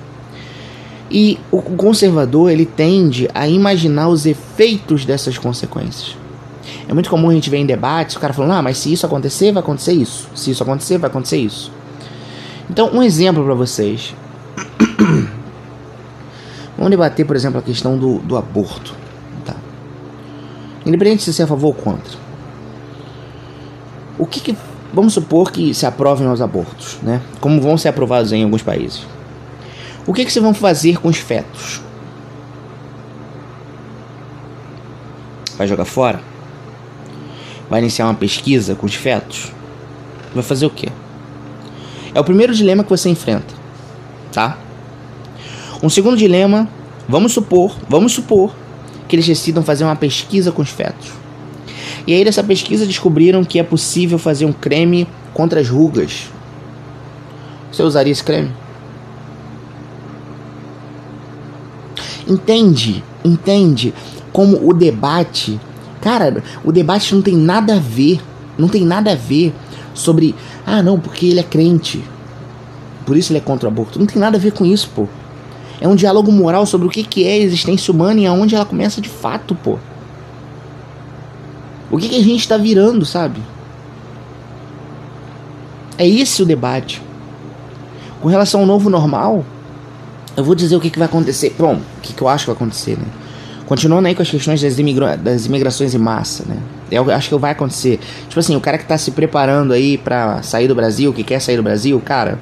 E 1.10 1.40
o 1.50 1.60
conservador 1.60 2.52
ele 2.52 2.64
tende 2.64 3.28
a 3.34 3.48
imaginar 3.48 4.06
os 4.06 4.26
efeitos 4.26 5.04
dessas 5.04 5.36
consequências. 5.36 6.16
É 6.88 6.94
muito 6.94 7.10
comum 7.10 7.28
a 7.28 7.34
gente 7.34 7.50
ver 7.50 7.56
em 7.56 7.66
debates 7.66 8.14
o 8.14 8.20
cara 8.20 8.32
falando: 8.32 8.52
ah, 8.52 8.62
mas 8.62 8.78
se 8.78 8.92
isso 8.92 9.04
acontecer, 9.04 9.50
vai 9.50 9.60
acontecer 9.60 9.94
isso. 9.94 10.28
Se 10.36 10.52
isso 10.52 10.62
acontecer, 10.62 10.98
vai 10.98 11.10
acontecer 11.10 11.38
isso. 11.38 11.72
Então, 12.70 12.90
um 12.92 13.02
exemplo 13.02 13.44
para 13.44 13.54
vocês. 13.54 14.14
Vamos 16.78 16.92
debater, 16.92 17.26
por 17.26 17.34
exemplo, 17.34 17.58
a 17.58 17.62
questão 17.62 17.98
do, 17.98 18.20
do 18.20 18.36
aborto. 18.36 19.00
Independente 20.90 21.22
se 21.22 21.32
você 21.32 21.42
é 21.42 21.44
a 21.44 21.48
favor 21.48 21.68
ou 21.68 21.74
contra. 21.74 22.18
O 24.18 24.26
que, 24.26 24.40
que 24.40 24.56
Vamos 24.92 25.14
supor 25.14 25.52
que 25.52 25.72
se 25.72 25.86
aprovem 25.86 26.28
os 26.28 26.42
abortos, 26.42 26.98
né? 27.02 27.22
Como 27.40 27.60
vão 27.60 27.78
ser 27.78 27.88
aprovados 27.88 28.32
em 28.32 28.42
alguns 28.42 28.62
países. 28.62 29.06
O 30.04 30.12
que, 30.12 30.24
que 30.24 30.32
vocês 30.32 30.42
vão 30.42 30.52
fazer 30.52 30.98
com 31.00 31.08
os 31.08 31.16
fetos? 31.16 31.80
Vai 35.56 35.68
jogar 35.68 35.84
fora? 35.84 36.20
Vai 37.68 37.80
iniciar 37.80 38.06
uma 38.06 38.14
pesquisa 38.14 38.74
com 38.74 38.86
os 38.86 38.94
fetos? 38.94 39.52
Vai 40.34 40.42
fazer 40.42 40.66
o 40.66 40.70
quê? 40.70 40.88
É 42.12 42.18
o 42.18 42.24
primeiro 42.24 42.52
dilema 42.52 42.82
que 42.82 42.90
você 42.90 43.08
enfrenta, 43.08 43.54
tá? 44.32 44.58
Um 45.80 45.88
segundo 45.88 46.16
dilema, 46.16 46.68
vamos 47.08 47.32
supor, 47.32 47.76
vamos 47.88 48.12
supor 48.12 48.52
que 49.10 49.16
eles 49.16 49.26
decidam 49.26 49.62
fazer 49.62 49.84
uma 49.84 49.96
pesquisa 49.96 50.50
com 50.50 50.62
os 50.62 50.70
fetos. 50.70 51.10
E 52.06 52.14
aí 52.14 52.24
nessa 52.24 52.42
pesquisa 52.42 52.86
descobriram 52.86 53.44
que 53.44 53.58
é 53.58 53.62
possível 53.62 54.18
fazer 54.18 54.46
um 54.46 54.52
creme 54.52 55.06
contra 55.34 55.60
as 55.60 55.68
rugas. 55.68 56.30
Você 57.70 57.82
usaria 57.82 58.12
esse 58.12 58.24
creme? 58.24 58.50
Entende? 62.26 63.04
Entende 63.24 63.92
como 64.32 64.66
o 64.66 64.72
debate 64.72 65.60
Cara, 66.00 66.42
o 66.64 66.72
debate 66.72 67.14
não 67.14 67.20
tem 67.20 67.36
nada 67.36 67.74
a 67.74 67.78
ver, 67.78 68.20
não 68.56 68.68
tem 68.68 68.84
nada 68.84 69.12
a 69.12 69.14
ver 69.14 69.54
sobre, 69.92 70.34
ah, 70.66 70.82
não, 70.82 70.98
porque 70.98 71.26
ele 71.26 71.40
é 71.40 71.42
crente. 71.42 72.02
Por 73.04 73.16
isso 73.16 73.32
ele 73.32 73.38
é 73.38 73.42
contra 73.42 73.68
o 73.68 73.72
aborto. 73.72 73.98
Não 73.98 74.06
tem 74.06 74.18
nada 74.18 74.36
a 74.36 74.40
ver 74.40 74.52
com 74.52 74.64
isso, 74.64 74.90
pô. 74.94 75.06
É 75.80 75.88
um 75.88 75.94
diálogo 75.94 76.30
moral 76.30 76.66
sobre 76.66 76.86
o 76.86 76.90
que 76.90 77.26
é 77.26 77.32
a 77.32 77.38
existência 77.38 77.92
humana 77.92 78.20
e 78.20 78.26
aonde 78.26 78.54
ela 78.54 78.66
começa 78.66 79.00
de 79.00 79.08
fato, 79.08 79.54
pô. 79.54 79.78
O 81.90 81.96
que, 81.96 82.08
que 82.08 82.16
a 82.16 82.22
gente 82.22 82.40
está 82.40 82.56
virando, 82.56 83.04
sabe? 83.04 83.40
É 85.96 86.06
esse 86.06 86.42
o 86.42 86.46
debate. 86.46 87.02
Com 88.20 88.28
relação 88.28 88.60
ao 88.60 88.66
novo 88.66 88.90
normal, 88.90 89.44
eu 90.36 90.44
vou 90.44 90.54
dizer 90.54 90.76
o 90.76 90.80
que, 90.80 90.90
que 90.90 90.98
vai 90.98 91.06
acontecer. 91.06 91.54
Bom, 91.58 91.76
o 91.76 92.00
que, 92.00 92.12
que 92.12 92.22
eu 92.22 92.28
acho 92.28 92.44
que 92.44 92.50
vai 92.50 92.56
acontecer, 92.56 92.96
né? 92.98 93.06
Continuando 93.66 94.08
aí 94.08 94.14
com 94.14 94.22
as 94.22 94.30
questões 94.30 94.60
das, 94.60 94.78
imigra 94.78 95.16
das 95.16 95.46
imigrações 95.46 95.94
em 95.94 95.98
massa, 95.98 96.44
né? 96.46 96.58
Eu 96.90 97.10
acho 97.10 97.28
que 97.28 97.36
vai 97.36 97.52
acontecer. 97.52 98.00
Tipo 98.28 98.40
assim, 98.40 98.56
o 98.56 98.60
cara 98.60 98.76
que 98.76 98.84
tá 98.84 98.98
se 98.98 99.12
preparando 99.12 99.72
aí 99.72 99.96
para 99.96 100.42
sair 100.42 100.68
do 100.68 100.74
Brasil, 100.74 101.12
que 101.12 101.22
quer 101.22 101.40
sair 101.40 101.56
do 101.56 101.62
Brasil, 101.62 102.00
cara, 102.04 102.38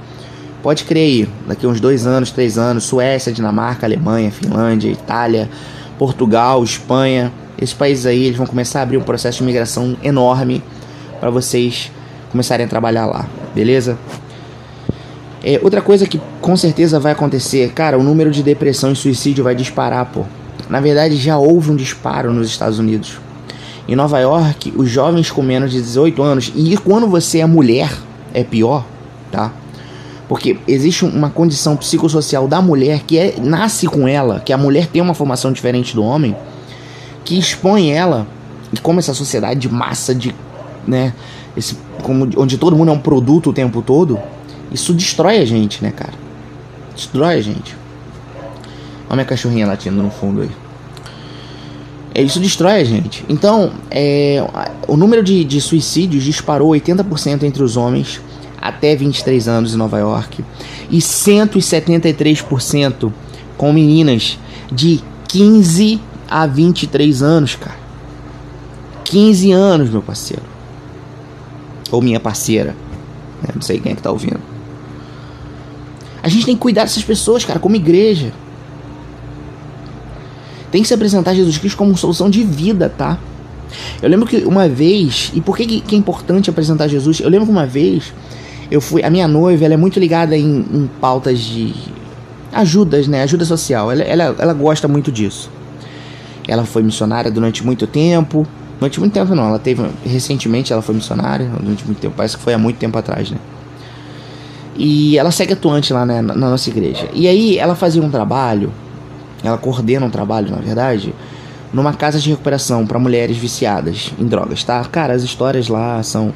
pode 0.63 0.85
crer 0.85 1.03
aí, 1.03 1.29
daqui 1.47 1.67
uns 1.67 1.81
dois 1.81 2.07
anos, 2.07 2.31
três 2.31 2.59
anos, 2.59 2.85
Suécia, 2.85 3.33
Dinamarca, 3.33 3.87
Alemanha, 3.87 4.31
Finlândia, 4.31 4.91
Itália, 4.91 5.49
Portugal, 5.99 6.63
Espanha, 6.63 7.33
esses 7.61 7.75
países 7.75 8.07
aí, 8.07 8.25
eles 8.25 8.37
vão 8.37 8.47
começar 8.47 8.81
a 8.81 8.83
abrir 8.83 8.97
um 8.97 9.03
processo 9.03 9.39
de 9.39 9.45
imigração 9.45 9.97
enorme 10.03 10.63
para 11.21 11.31
vocês 11.31 11.91
começarem 12.31 12.67
a 12.67 12.69
trabalhar 12.69 13.07
lá, 13.07 13.27
beleza? 13.55 13.99
É, 15.43 15.61
outra 15.63 15.81
coisa 15.81 16.07
que 16.07 16.21
com 16.41 16.57
certeza 16.57 17.01
vai 17.01 17.13
acontecer, 17.13 17.73
cara, 17.73 17.99
o 17.99 18.03
número 18.03 18.31
de 18.31 18.43
depressão 18.43 18.93
e 18.93 18.97
suicídio 18.97 19.43
vai 19.43 19.55
disparar, 19.55 20.07
pô. 20.07 20.25
Na 20.69 20.81
verdade, 20.81 21.17
já 21.17 21.39
houve 21.39 21.71
um 21.71 21.77
disparo 21.77 22.33
nos 22.33 22.49
Estados 22.49 22.79
Unidos. 22.79 23.19
Em 23.89 23.97
Nova 23.97 24.19
York, 24.19 24.73
os 24.77 24.89
jovens 24.91 25.31
com 25.31 25.43
menos 25.43 25.73
de 25.73 25.81
18 25.81 26.23
anos, 26.23 26.53
e 26.55 26.77
quando 26.77 27.09
você 27.09 27.39
é 27.39 27.47
mulher, 27.47 27.91
é 28.35 28.45
pior, 28.45 28.85
tá? 29.33 29.53
Porque 30.29 30.59
existe 30.69 31.05
uma 31.05 31.31
condição 31.31 31.75
psicossocial 31.75 32.47
da 32.47 32.61
mulher 32.61 33.03
que 33.07 33.19
é, 33.19 33.35
nasce 33.41 33.87
com 33.87 34.07
ela, 34.07 34.41
que 34.41 34.53
a 34.53 34.59
mulher 34.59 34.87
tem 34.87 35.01
uma 35.01 35.15
formação 35.15 35.51
diferente 35.51 35.95
do 35.95 36.05
homem, 36.05 36.37
que 37.25 37.39
expõe 37.39 37.91
ela, 37.91 38.27
e 38.73 38.79
como 38.79 38.99
essa 38.99 39.15
sociedade 39.15 39.61
de 39.61 39.69
massa, 39.71 40.15
de, 40.15 40.35
né, 40.87 41.15
esse, 41.57 41.79
como, 42.03 42.29
onde 42.37 42.59
todo 42.59 42.77
mundo 42.77 42.91
é 42.91 42.93
um 42.93 42.99
produto 42.99 43.51
o 43.51 43.53
tempo 43.55 43.81
todo, 43.81 44.19
isso 44.71 44.93
destrói 44.93 45.39
a 45.39 45.47
gente, 45.47 45.83
né, 45.83 45.91
cara? 45.91 46.13
Destrói 46.95 47.37
a 47.37 47.41
gente. 47.41 47.75
Olha 49.07 49.17
minha 49.17 49.25
cachorrinha 49.25 49.67
latindo 49.67 50.03
no 50.03 50.11
fundo 50.11 50.43
aí. 50.43 50.51
É, 52.15 52.21
isso 52.21 52.39
destrói 52.39 52.81
a 52.81 52.85
gente. 52.85 53.25
Então, 53.29 53.73
é, 53.91 54.45
o 54.87 54.97
número 54.97 55.23
de, 55.23 55.43
de 55.45 55.61
suicídios 55.61 56.23
disparou 56.23 56.71
80% 56.73 57.45
entre 57.45 57.63
os 57.63 57.77
homens 57.77 58.21
até 58.61 58.95
23 58.95 59.49
anos 59.49 59.75
em 59.75 59.77
Nova 59.77 59.99
York 59.99 60.45
e 60.91 60.99
173% 60.99 63.13
com 63.57 63.73
meninas 63.73 64.39
de 64.71 65.03
15 65.29 66.01
a 66.29 66.47
23 66.47 67.23
anos, 67.23 67.57
cara. 67.57 67.79
15 69.05 69.53
anos, 69.53 69.91
meu 69.91 70.03
parceiro. 70.03 70.43
Ou 71.91 72.03
minha 72.03 72.21
parceira. 72.21 72.77
Né? 73.43 73.49
Não 73.55 73.63
sei 73.63 73.81
quem 73.81 73.93
é 73.93 73.95
que 73.95 74.03
tá 74.03 74.11
ouvindo. 74.11 74.41
A 76.23 76.29
gente 76.29 76.45
tem 76.45 76.55
que 76.55 76.61
cuidar 76.61 76.83
dessas 76.83 77.05
pessoas, 77.05 77.45
cara, 77.45 77.59
como 77.59 77.77
igreja. 77.77 78.33
Tem 80.71 80.83
que 80.83 80.89
se 80.89 80.93
apresentar 80.93 81.35
Jesus 81.35 81.57
Cristo 81.57 81.79
como 81.79 81.97
solução 81.97 82.29
de 82.29 82.45
vida, 82.45 82.91
tá? 82.91 83.19
Eu 84.03 84.09
lembro 84.09 84.27
que 84.27 84.45
uma 84.45 84.69
vez, 84.69 85.31
e 85.35 85.41
por 85.41 85.57
que, 85.57 85.81
que 85.81 85.95
é 85.95 85.99
importante 85.99 86.51
apresentar 86.51 86.89
Jesus? 86.89 87.21
Eu 87.21 87.31
lembro 87.31 87.47
que 87.47 87.53
uma 87.53 87.67
vez 87.67 88.13
eu 88.71 88.81
fui, 88.81 89.03
a 89.03 89.11
minha 89.11 89.27
noiva, 89.27 89.65
ela 89.65 89.75
é 89.75 89.77
muito 89.77 89.99
ligada 89.99 90.37
em, 90.37 90.59
em 90.73 90.91
pautas 91.01 91.39
de 91.41 91.75
ajudas, 92.53 93.09
né? 93.09 93.23
Ajuda 93.23 93.45
social. 93.45 93.91
Ela, 93.91 94.03
ela, 94.03 94.37
ela 94.39 94.53
gosta 94.53 94.87
muito 94.87 95.11
disso. 95.11 95.51
Ela 96.47 96.65
foi 96.65 96.83
missionária 96.83 97.31
durante 97.31 97.65
muito 97.65 97.87
tempo. 97.87 98.47
Durante 98.79 99.01
muito 99.01 99.13
tempo 99.13 99.35
não, 99.35 99.49
ela 99.49 99.59
teve 99.59 99.83
recentemente 100.05 100.73
ela 100.73 100.83
foi 100.83 100.95
missionária 100.95 101.51
durante 101.61 101.85
muito 101.85 101.99
tempo, 101.99 102.15
parece 102.17 102.37
que 102.37 102.43
foi 102.43 102.55
há 102.55 102.59
muito 102.59 102.77
tempo 102.77 102.97
atrás, 102.97 103.31
né? 103.31 103.39
E 104.77 105.19
ela 105.19 105.33
segue 105.33 105.55
atuante 105.55 105.93
lá 105.93 106.07
né, 106.07 106.23
na 106.23 106.35
nossa 106.35 106.71
igreja. 106.71 107.09
E 107.13 107.27
aí 107.27 107.59
ela 107.59 107.75
fazia 107.75 108.01
um 108.01 108.09
trabalho, 108.09 108.73
ela 109.43 109.59
coordena 109.59 110.07
um 110.07 110.11
trabalho, 110.11 110.53
na 110.53 110.59
verdade, 110.59 111.13
numa 111.73 111.93
casa 111.93 112.21
de 112.21 112.31
recuperação 112.31 112.87
para 112.87 113.01
mulheres 113.01 113.37
viciadas 113.37 114.13
em 114.17 114.25
drogas, 114.25 114.63
tá? 114.63 114.85
Cara, 114.85 115.13
as 115.13 115.25
histórias 115.25 115.67
lá 115.67 116.01
são 116.05 116.33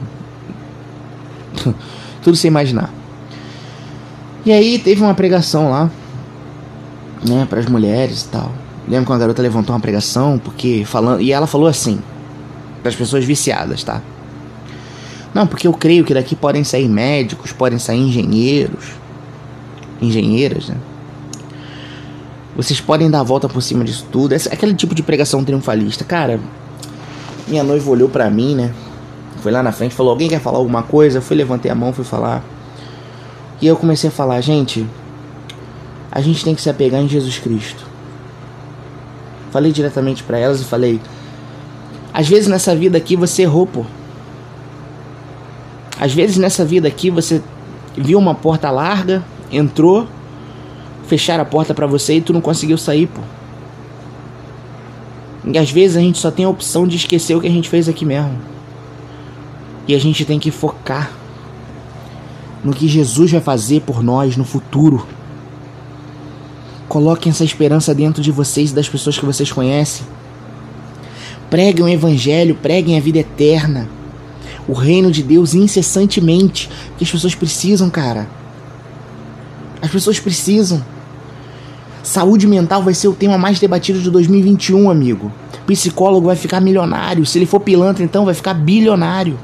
tudo 2.23 2.37
sem 2.37 2.49
imaginar. 2.49 2.93
E 4.45 4.53
aí 4.53 4.79
teve 4.79 5.03
uma 5.03 5.15
pregação 5.15 5.71
lá, 5.71 5.91
né, 7.27 7.47
para 7.49 7.61
as 7.61 7.67
mulheres 7.67 8.23
e 8.23 8.29
tal. 8.29 8.53
Lembro 8.89 9.07
que 9.07 9.13
uma 9.13 9.19
garota 9.19 9.41
levantou 9.41 9.75
uma 9.75 9.81
pregação 9.81 10.39
porque 10.39 10.85
falando 10.85 11.21
e 11.21 11.33
ela 11.33 11.47
falou 11.47 11.69
assim: 11.69 12.01
para 12.81 12.91
as 12.91 12.97
pessoas 12.97 13.25
viciadas, 13.25 13.85
tá? 13.85 14.03
Não, 15.33 15.47
porque 15.47 15.67
eu 15.67 15.73
creio 15.73 16.05
que 16.05 16.13
daqui 16.13 16.37
podem 16.37 16.65
sair 16.65 16.89
médicos, 16.89 17.53
podem 17.53 17.79
sair 17.79 18.01
engenheiros, 18.01 18.87
engenheiras, 20.01 20.69
né? 20.69 20.77
Vocês 22.55 22.81
podem 22.81 23.11
dar 23.11 23.21
a 23.21 23.23
volta 23.23 23.49
por 23.49 23.63
cima 23.63 23.83
disso 23.83 24.07
tudo. 24.13 24.35
Esse, 24.35 24.49
aquele 24.53 24.75
tipo 24.75 24.95
de 24.95 25.03
pregação 25.03 25.43
triunfalista. 25.43 26.05
Cara, 26.05 26.39
minha 27.49 27.63
noiva 27.63 27.91
olhou 27.91 28.11
para 28.11 28.29
mim, 28.29 28.55
né? 28.55 28.75
Foi 29.43 29.51
lá 29.51 29.63
na 29.63 29.73
frente, 29.73 29.95
falou: 29.95 30.13
Alguém 30.13 30.29
quer 30.29 30.41
falar 30.41 30.59
alguma 30.59 30.85
coisa? 30.85 31.19
Eu 31.19 31.23
fui, 31.23 31.37
levantei 31.37 31.71
a 31.71 31.75
mão, 31.75 31.93
fui 31.93 32.05
falar. 32.05 32.43
E 33.61 33.67
eu 33.67 33.77
comecei 33.77 34.09
a 34.09 34.13
falar: 34.13 34.41
Gente, 34.41 34.87
a 36.11 36.21
gente 36.21 36.45
tem 36.45 36.55
que 36.55 36.63
se 36.63 36.71
apegar 36.71 37.01
em 37.01 37.09
Jesus 37.09 37.39
Cristo. 37.39 37.85
Falei 39.51 39.73
diretamente 39.73 40.23
para 40.23 40.39
elas 40.39 40.61
e 40.61 40.65
falei: 40.65 41.01
às 42.15 42.29
vezes 42.29 42.47
nessa 42.47 42.75
vida 42.77 42.97
aqui 42.97 43.17
você 43.17 43.43
errou, 43.43 43.67
pô. 43.67 43.85
Às 45.99 46.13
vezes 46.13 46.37
nessa 46.37 46.65
vida 46.65 46.87
aqui 46.87 47.11
você 47.11 47.43
viu 47.97 48.19
uma 48.19 48.35
porta 48.35 48.71
larga, 48.71 49.25
entrou, 49.51 50.07
fecharam 51.07 51.43
a 51.43 51.47
porta 51.47 51.75
para 51.75 51.87
você 51.87 52.17
e 52.17 52.21
tu 52.21 52.33
não 52.33 52.41
conseguiu 52.41 52.79
sair, 52.79 53.09
pô. 53.09 53.21
E 55.45 55.59
às 55.59 55.71
vezes 55.71 55.97
a 55.97 56.01
gente 56.01 56.19
só 56.19 56.31
tem 56.31 56.45
a 56.45 56.49
opção 56.49 56.87
de 56.87 56.97
esquecer 56.97 57.35
o 57.35 57.41
que 57.41 57.49
a 57.49 57.51
gente 57.51 57.69
fez 57.69 57.89
aqui 57.89 58.05
mesmo. 58.05 58.52
E 59.93 59.95
a 59.95 59.99
gente 59.99 60.25
tem 60.25 60.39
que 60.39 60.51
focar 60.51 61.13
no 62.65 62.73
que 62.73 62.89
Jesus 62.89 63.31
vai 63.31 63.43
fazer 63.43 63.83
por 63.83 64.03
nós 64.03 64.39
no 64.39 64.45
futuro. 64.45 65.07
Coloquem 66.89 67.29
essa 67.29 67.45
esperança 67.45 67.95
dentro 67.95 68.23
de 68.23 68.31
vocês 68.31 68.71
e 68.71 68.75
das 68.75 68.89
pessoas 68.89 69.19
que 69.19 69.27
vocês 69.27 69.53
conhecem. 69.53 70.07
Preguem 71.51 71.85
o 71.85 71.89
Evangelho, 71.91 72.55
preguem 72.55 72.97
a 72.97 73.03
vida 73.03 73.19
eterna, 73.19 73.87
o 74.67 74.73
reino 74.73 75.13
de 75.13 75.23
Deus 75.23 75.53
incessantemente, 75.53 76.71
que 76.97 77.05
as 77.05 77.11
pessoas 77.11 77.35
precisam, 77.35 77.91
cara. 77.91 78.27
As 79.83 79.91
pessoas 79.91 80.19
precisam. 80.19 80.83
Saúde 82.03 82.47
mental 82.47 82.83
vai 82.83 82.95
ser 82.95 83.09
o 83.09 83.15
tema 83.15 83.37
mais 83.37 83.61
debatido 83.61 84.01
de 84.01 84.11
2021, 84.11 84.91
amigo. 84.91 85.31
Psicólogo 85.67 86.29
vai 86.29 86.37
ficar 86.37 86.63
milionário. 86.63 87.27
Se 87.27 87.37
ele 87.37 87.45
for 87.45 87.61
pilantra, 87.61 88.03
então 88.03 88.25
vai 88.25 88.33
ficar 88.33 88.55
bilionário. 88.55 89.39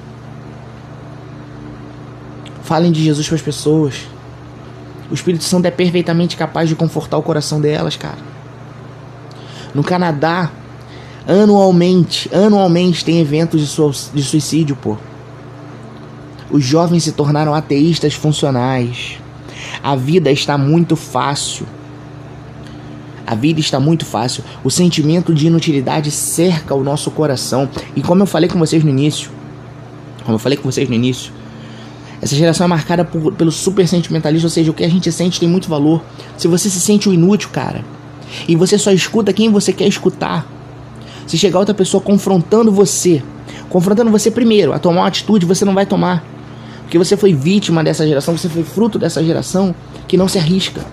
Falem 2.68 2.92
de 2.92 3.02
Jesus 3.02 3.26
para 3.26 3.36
as 3.36 3.42
pessoas. 3.42 3.94
O 5.10 5.14
Espírito 5.14 5.42
Santo 5.42 5.64
é 5.64 5.70
perfeitamente 5.70 6.36
capaz 6.36 6.68
de 6.68 6.74
confortar 6.74 7.16
o 7.16 7.22
coração 7.22 7.60
delas, 7.60 7.96
cara. 7.96 8.18
No 9.74 9.82
Canadá, 9.82 10.50
Anualmente, 11.28 12.34
anualmente 12.34 13.04
tem 13.04 13.20
eventos 13.20 13.60
de, 14.14 14.22
suicídio, 14.22 14.74
pô. 14.74 14.96
Os 16.50 16.64
jovens 16.64 17.04
se 17.04 17.12
tornaram 17.12 17.52
ateístas 17.52 18.14
funcionais. 18.14 19.18
A 19.82 19.94
vida 19.94 20.32
está 20.32 20.56
muito 20.56 20.96
fácil. 20.96 21.66
A 23.26 23.34
vida 23.34 23.60
está 23.60 23.78
muito 23.78 24.06
fácil. 24.06 24.42
O 24.64 24.70
sentimento 24.70 25.34
de 25.34 25.48
inutilidade 25.48 26.10
cerca 26.10 26.74
o 26.74 26.82
nosso 26.82 27.10
coração. 27.10 27.68
E 27.94 28.00
como 28.00 28.22
eu 28.22 28.26
falei 28.26 28.48
com 28.48 28.58
vocês 28.58 28.82
no 28.82 28.88
início, 28.88 29.30
como 30.24 30.36
eu 30.36 30.38
falei 30.38 30.56
com 30.56 30.70
vocês 30.70 30.88
no 30.88 30.94
início, 30.94 31.30
essa 32.20 32.34
geração 32.34 32.64
é 32.64 32.68
marcada 32.68 33.04
por, 33.04 33.32
pelo 33.32 33.52
super 33.52 33.86
sentimentalismo, 33.86 34.46
ou 34.46 34.50
seja, 34.50 34.70
o 34.70 34.74
que 34.74 34.84
a 34.84 34.88
gente 34.88 35.10
sente 35.12 35.38
tem 35.38 35.48
muito 35.48 35.68
valor. 35.68 36.02
Se 36.36 36.48
você 36.48 36.68
se 36.68 36.80
sente 36.80 37.08
o 37.08 37.12
inútil, 37.12 37.50
cara, 37.50 37.84
e 38.46 38.56
você 38.56 38.76
só 38.78 38.90
escuta 38.90 39.32
quem 39.32 39.50
você 39.50 39.72
quer 39.72 39.86
escutar, 39.86 40.46
se 41.26 41.38
chegar 41.38 41.58
outra 41.58 41.74
pessoa 41.74 42.00
confrontando 42.00 42.72
você, 42.72 43.22
confrontando 43.68 44.10
você 44.10 44.30
primeiro 44.30 44.72
a 44.72 44.78
tomar 44.78 45.02
uma 45.02 45.08
atitude, 45.08 45.46
você 45.46 45.64
não 45.64 45.74
vai 45.74 45.86
tomar. 45.86 46.24
Porque 46.82 46.96
você 46.96 47.16
foi 47.16 47.34
vítima 47.34 47.84
dessa 47.84 48.06
geração, 48.06 48.36
você 48.36 48.48
foi 48.48 48.64
fruto 48.64 48.98
dessa 48.98 49.22
geração 49.22 49.74
que 50.06 50.16
não 50.16 50.26
se 50.26 50.38
arrisca. 50.38 50.84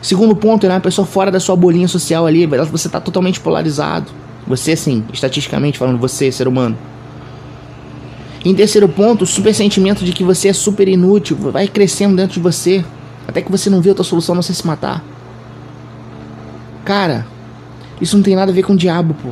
Segundo 0.00 0.34
ponto, 0.36 0.64
é 0.64 0.70
uma 0.70 0.80
pessoa 0.80 1.04
fora 1.04 1.30
da 1.30 1.40
sua 1.40 1.56
bolinha 1.56 1.88
social 1.88 2.24
ali, 2.24 2.46
você 2.46 2.86
está 2.86 3.00
totalmente 3.00 3.40
polarizado. 3.40 4.12
Você, 4.46 4.76
sim, 4.76 5.04
estatisticamente 5.12 5.76
falando, 5.76 5.98
você, 5.98 6.30
ser 6.30 6.46
humano. 6.46 6.78
Em 8.44 8.54
terceiro 8.54 8.88
ponto, 8.88 9.22
o 9.22 9.26
super 9.26 9.54
sentimento 9.54 10.04
de 10.04 10.12
que 10.12 10.22
você 10.22 10.48
é 10.48 10.52
super 10.52 10.86
inútil 10.88 11.36
vai 11.36 11.66
crescendo 11.66 12.16
dentro 12.16 12.34
de 12.34 12.40
você, 12.40 12.84
até 13.26 13.42
que 13.42 13.50
você 13.50 13.68
não 13.68 13.80
vê 13.80 13.88
outra 13.88 14.04
solução 14.04 14.34
não 14.34 14.42
ser 14.42 14.54
se 14.54 14.66
matar. 14.66 15.04
Cara, 16.84 17.26
isso 18.00 18.16
não 18.16 18.22
tem 18.22 18.36
nada 18.36 18.50
a 18.50 18.54
ver 18.54 18.62
com 18.62 18.72
o 18.72 18.76
diabo, 18.76 19.14
pô. 19.14 19.30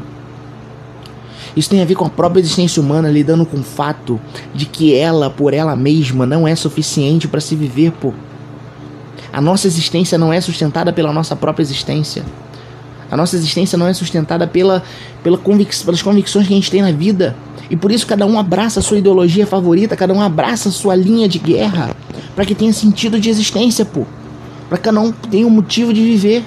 Isso 1.56 1.70
tem 1.70 1.80
a 1.80 1.86
ver 1.86 1.94
com 1.94 2.04
a 2.04 2.10
própria 2.10 2.40
existência 2.40 2.82
humana 2.82 3.08
lidando 3.08 3.46
com 3.46 3.58
o 3.58 3.62
fato 3.62 4.20
de 4.54 4.66
que 4.66 4.94
ela, 4.94 5.30
por 5.30 5.54
ela 5.54 5.74
mesma, 5.74 6.26
não 6.26 6.46
é 6.46 6.54
suficiente 6.54 7.26
para 7.26 7.40
se 7.40 7.56
viver, 7.56 7.92
pô. 7.92 8.12
A 9.32 9.40
nossa 9.40 9.66
existência 9.66 10.18
não 10.18 10.32
é 10.32 10.40
sustentada 10.40 10.92
pela 10.92 11.12
nossa 11.12 11.34
própria 11.34 11.62
existência. 11.62 12.24
A 13.10 13.16
nossa 13.16 13.36
existência 13.36 13.78
não 13.78 13.86
é 13.86 13.94
sustentada 13.94 14.46
pela, 14.46 14.82
pela 15.22 15.38
convic 15.38 15.74
pelas 15.84 16.02
convicções 16.02 16.46
que 16.46 16.52
a 16.52 16.56
gente 16.56 16.70
tem 16.70 16.82
na 16.82 16.92
vida. 16.92 17.36
E 17.70 17.76
por 17.76 17.90
isso 17.90 18.06
cada 18.06 18.24
um 18.24 18.38
abraça 18.38 18.80
a 18.80 18.82
sua 18.82 18.98
ideologia 18.98 19.46
favorita, 19.46 19.96
cada 19.96 20.12
um 20.12 20.20
abraça 20.20 20.68
a 20.68 20.72
sua 20.72 20.94
linha 20.94 21.28
de 21.28 21.38
guerra, 21.38 21.94
para 22.34 22.44
que 22.44 22.54
tenha 22.54 22.72
sentido 22.72 23.18
de 23.18 23.28
existência, 23.28 23.84
pô. 23.84 24.04
Para 24.68 24.78
cada 24.78 25.00
um 25.00 25.12
tenha 25.12 25.46
um 25.46 25.50
motivo 25.50 25.92
de 25.92 26.02
viver. 26.02 26.44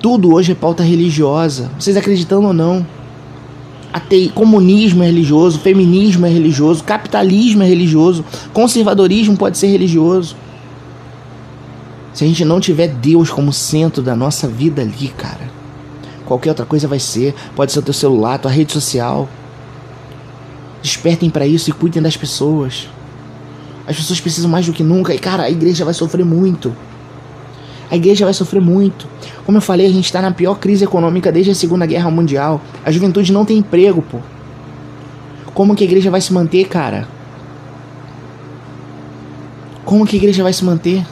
Tudo 0.00 0.32
hoje 0.32 0.52
é 0.52 0.54
pauta 0.54 0.82
religiosa, 0.82 1.70
vocês 1.78 1.96
acreditando 1.96 2.48
ou 2.48 2.52
não. 2.52 2.86
Atei, 3.92 4.30
comunismo 4.30 5.02
é 5.02 5.06
religioso, 5.06 5.58
feminismo 5.58 6.24
é 6.24 6.30
religioso, 6.30 6.82
capitalismo 6.82 7.62
é 7.62 7.66
religioso, 7.66 8.24
conservadorismo 8.52 9.36
pode 9.36 9.58
ser 9.58 9.66
religioso. 9.66 10.34
Se 12.14 12.24
a 12.24 12.26
gente 12.26 12.44
não 12.44 12.58
tiver 12.58 12.88
Deus 12.88 13.30
como 13.30 13.52
centro 13.52 14.02
da 14.02 14.16
nossa 14.16 14.48
vida 14.48 14.82
ali, 14.82 15.08
cara, 15.16 15.50
qualquer 16.32 16.50
outra 16.50 16.64
coisa 16.64 16.88
vai 16.88 16.98
ser. 16.98 17.34
Pode 17.54 17.72
ser 17.72 17.80
o 17.80 17.82
teu 17.82 17.94
celular, 17.94 18.38
tua 18.38 18.50
rede 18.50 18.72
social. 18.72 19.28
Despertem 20.82 21.30
para 21.30 21.46
isso 21.46 21.70
e 21.70 21.72
cuidem 21.72 22.02
das 22.02 22.16
pessoas. 22.16 22.88
As 23.86 23.96
pessoas 23.96 24.20
precisam 24.20 24.50
mais 24.50 24.66
do 24.66 24.72
que 24.72 24.82
nunca. 24.82 25.14
E, 25.14 25.18
cara, 25.18 25.44
a 25.44 25.50
igreja 25.50 25.84
vai 25.84 25.94
sofrer 25.94 26.24
muito. 26.24 26.74
A 27.90 27.96
igreja 27.96 28.24
vai 28.24 28.32
sofrer 28.32 28.62
muito. 28.62 29.06
Como 29.44 29.58
eu 29.58 29.62
falei, 29.62 29.86
a 29.86 29.90
gente 29.90 30.06
está 30.06 30.22
na 30.22 30.32
pior 30.32 30.54
crise 30.54 30.84
econômica 30.84 31.30
desde 31.30 31.50
a 31.50 31.54
Segunda 31.54 31.84
Guerra 31.84 32.10
Mundial. 32.10 32.60
A 32.84 32.90
juventude 32.90 33.32
não 33.32 33.44
tem 33.44 33.58
emprego, 33.58 34.00
pô. 34.00 34.18
Como 35.52 35.74
que 35.74 35.84
a 35.84 35.86
igreja 35.86 36.10
vai 36.10 36.20
se 36.20 36.32
manter, 36.32 36.66
cara? 36.66 37.06
Como 39.84 40.06
que 40.06 40.16
a 40.16 40.18
igreja 40.18 40.42
vai 40.42 40.52
se 40.54 40.64
manter? 40.64 41.04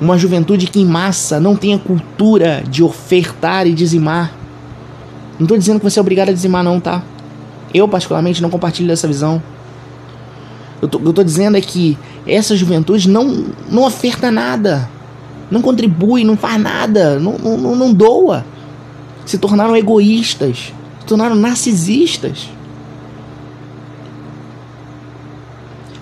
Uma 0.00 0.16
juventude 0.16 0.66
que 0.66 0.80
em 0.80 0.84
massa 0.84 1.40
não 1.40 1.56
tem 1.56 1.74
a 1.74 1.78
cultura 1.78 2.62
de 2.68 2.82
ofertar 2.82 3.66
e 3.66 3.72
dizimar. 3.74 4.32
Não 5.38 5.44
estou 5.44 5.58
dizendo 5.58 5.78
que 5.80 5.84
você 5.84 5.98
é 5.98 6.02
obrigado 6.02 6.28
a 6.28 6.32
dizimar, 6.32 6.62
não, 6.62 6.78
tá? 6.78 7.02
Eu, 7.74 7.88
particularmente, 7.88 8.40
não 8.40 8.50
compartilho 8.50 8.88
dessa 8.88 9.08
visão. 9.08 9.42
Eu 10.80 10.88
tô, 10.88 11.00
eu 11.00 11.12
tô 11.12 11.24
dizendo 11.24 11.56
é 11.56 11.60
que 11.60 11.98
essa 12.26 12.56
juventude 12.56 13.08
não, 13.08 13.46
não 13.68 13.84
oferta 13.84 14.30
nada, 14.30 14.88
não 15.50 15.60
contribui, 15.60 16.22
não 16.22 16.36
faz 16.36 16.60
nada, 16.60 17.18
não, 17.18 17.36
não, 17.36 17.74
não 17.74 17.92
doa. 17.92 18.46
Se 19.26 19.36
tornaram 19.36 19.76
egoístas, 19.76 20.72
se 21.00 21.06
tornaram 21.06 21.34
narcisistas. 21.34 22.48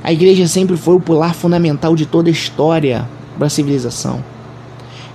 A 0.05 0.13
igreja 0.13 0.47
sempre 0.47 0.77
foi 0.77 0.95
o 0.95 1.01
pilar 1.01 1.35
fundamental 1.35 1.97
de 1.97 2.07
toda 2.07 2.29
a 2.29 2.33
história 2.33 3.09
da 3.39 3.49
civilização. 3.49 4.23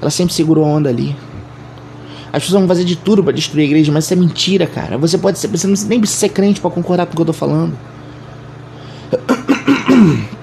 Ela 0.01 0.09
sempre 0.09 0.33
segurou 0.33 0.65
a 0.65 0.67
onda 0.67 0.89
ali. 0.89 1.15
As 2.33 2.43
pessoas 2.43 2.61
vão 2.61 2.67
fazer 2.67 2.85
de 2.85 2.95
tudo 2.95 3.23
para 3.23 3.33
destruir 3.33 3.63
a 3.63 3.65
igreja, 3.65 3.91
mas 3.91 4.05
isso 4.05 4.13
é 4.13 4.15
mentira, 4.15 4.65
cara. 4.65 4.97
Você 4.97 5.17
pode 5.17 5.37
ser, 5.37 5.47
você 5.47 5.67
nem 5.87 5.99
precisa 5.99 6.21
ser 6.21 6.29
crente 6.29 6.61
para 6.61 6.71
concordar 6.71 7.05
com 7.05 7.13
o 7.13 7.15
que 7.15 7.21
eu 7.21 7.25
tô 7.25 7.33
falando. 7.33 7.77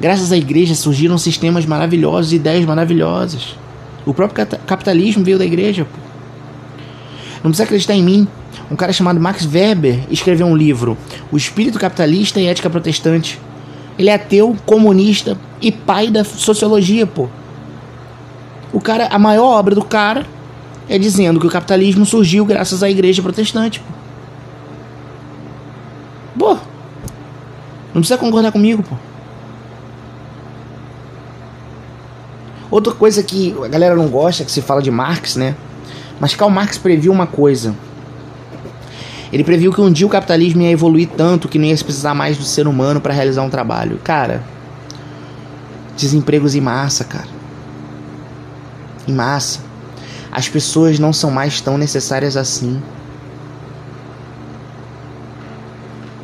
Graças 0.00 0.30
à 0.30 0.36
igreja 0.36 0.74
surgiram 0.74 1.18
sistemas 1.18 1.66
maravilhosos, 1.66 2.32
ideias 2.32 2.64
maravilhosas. 2.64 3.56
O 4.04 4.14
próprio 4.14 4.46
capitalismo 4.64 5.24
veio 5.24 5.38
da 5.38 5.44
igreja. 5.44 5.84
Pô. 5.84 5.98
Não 7.42 7.50
precisa 7.50 7.64
acreditar 7.64 7.94
em 7.94 8.02
mim. 8.02 8.28
Um 8.70 8.76
cara 8.76 8.92
chamado 8.92 9.20
Max 9.20 9.44
Weber 9.46 10.00
escreveu 10.10 10.46
um 10.46 10.56
livro, 10.56 10.96
O 11.30 11.36
Espírito 11.36 11.78
Capitalista 11.78 12.40
e 12.40 12.46
Ética 12.46 12.70
Protestante. 12.70 13.40
Ele 13.98 14.10
é 14.10 14.14
ateu, 14.14 14.56
comunista 14.64 15.36
e 15.60 15.72
pai 15.72 16.10
da 16.10 16.24
sociologia, 16.24 17.06
pô. 17.06 17.28
O 18.72 18.80
cara, 18.80 19.08
a 19.08 19.18
maior 19.18 19.58
obra 19.58 19.74
do 19.74 19.84
cara 19.84 20.26
é 20.88 20.98
dizendo 20.98 21.40
que 21.40 21.46
o 21.46 21.50
capitalismo 21.50 22.04
surgiu 22.04 22.44
graças 22.44 22.82
à 22.82 22.90
igreja 22.90 23.22
protestante. 23.22 23.80
Pô. 26.38 26.54
pô 26.54 26.60
não 27.94 28.02
precisa 28.02 28.18
concordar 28.18 28.52
comigo, 28.52 28.82
pô. 28.82 28.94
Outra 32.70 32.92
coisa 32.92 33.22
que 33.22 33.54
a 33.64 33.68
galera 33.68 33.94
não 33.94 34.08
gosta 34.08 34.44
que 34.44 34.50
se 34.50 34.60
fala 34.60 34.82
de 34.82 34.90
Marx, 34.90 35.36
né? 35.36 35.54
Mas 36.20 36.34
Karl 36.34 36.50
Marx 36.50 36.76
previu 36.76 37.12
uma 37.12 37.26
coisa. 37.26 37.74
Ele 39.32 39.44
previu 39.44 39.72
que 39.72 39.80
um 39.80 39.90
dia 39.90 40.06
o 40.06 40.10
capitalismo 40.10 40.62
ia 40.62 40.70
evoluir 40.70 41.08
tanto 41.16 41.48
que 41.48 41.58
não 41.58 41.64
ia 41.64 41.76
precisar 41.76 42.14
mais 42.14 42.36
do 42.36 42.44
ser 42.44 42.66
humano 42.66 43.00
para 43.00 43.14
realizar 43.14 43.42
um 43.42 43.50
trabalho. 43.50 43.98
Cara, 44.02 44.42
desempregos 45.96 46.54
em 46.54 46.60
massa, 46.60 47.04
cara. 47.04 47.28
Em 49.06 49.12
massa. 49.12 49.60
As 50.30 50.48
pessoas 50.48 50.98
não 50.98 51.12
são 51.12 51.30
mais 51.30 51.60
tão 51.60 51.78
necessárias 51.78 52.36
assim. 52.36 52.82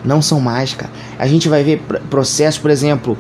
Não 0.04 0.20
são 0.20 0.40
mais, 0.40 0.74
cara. 0.74 0.92
A 1.18 1.26
gente 1.26 1.48
vai 1.48 1.62
ver 1.62 1.80
processos, 2.10 2.60
por 2.60 2.70
exemplo, 2.70 3.16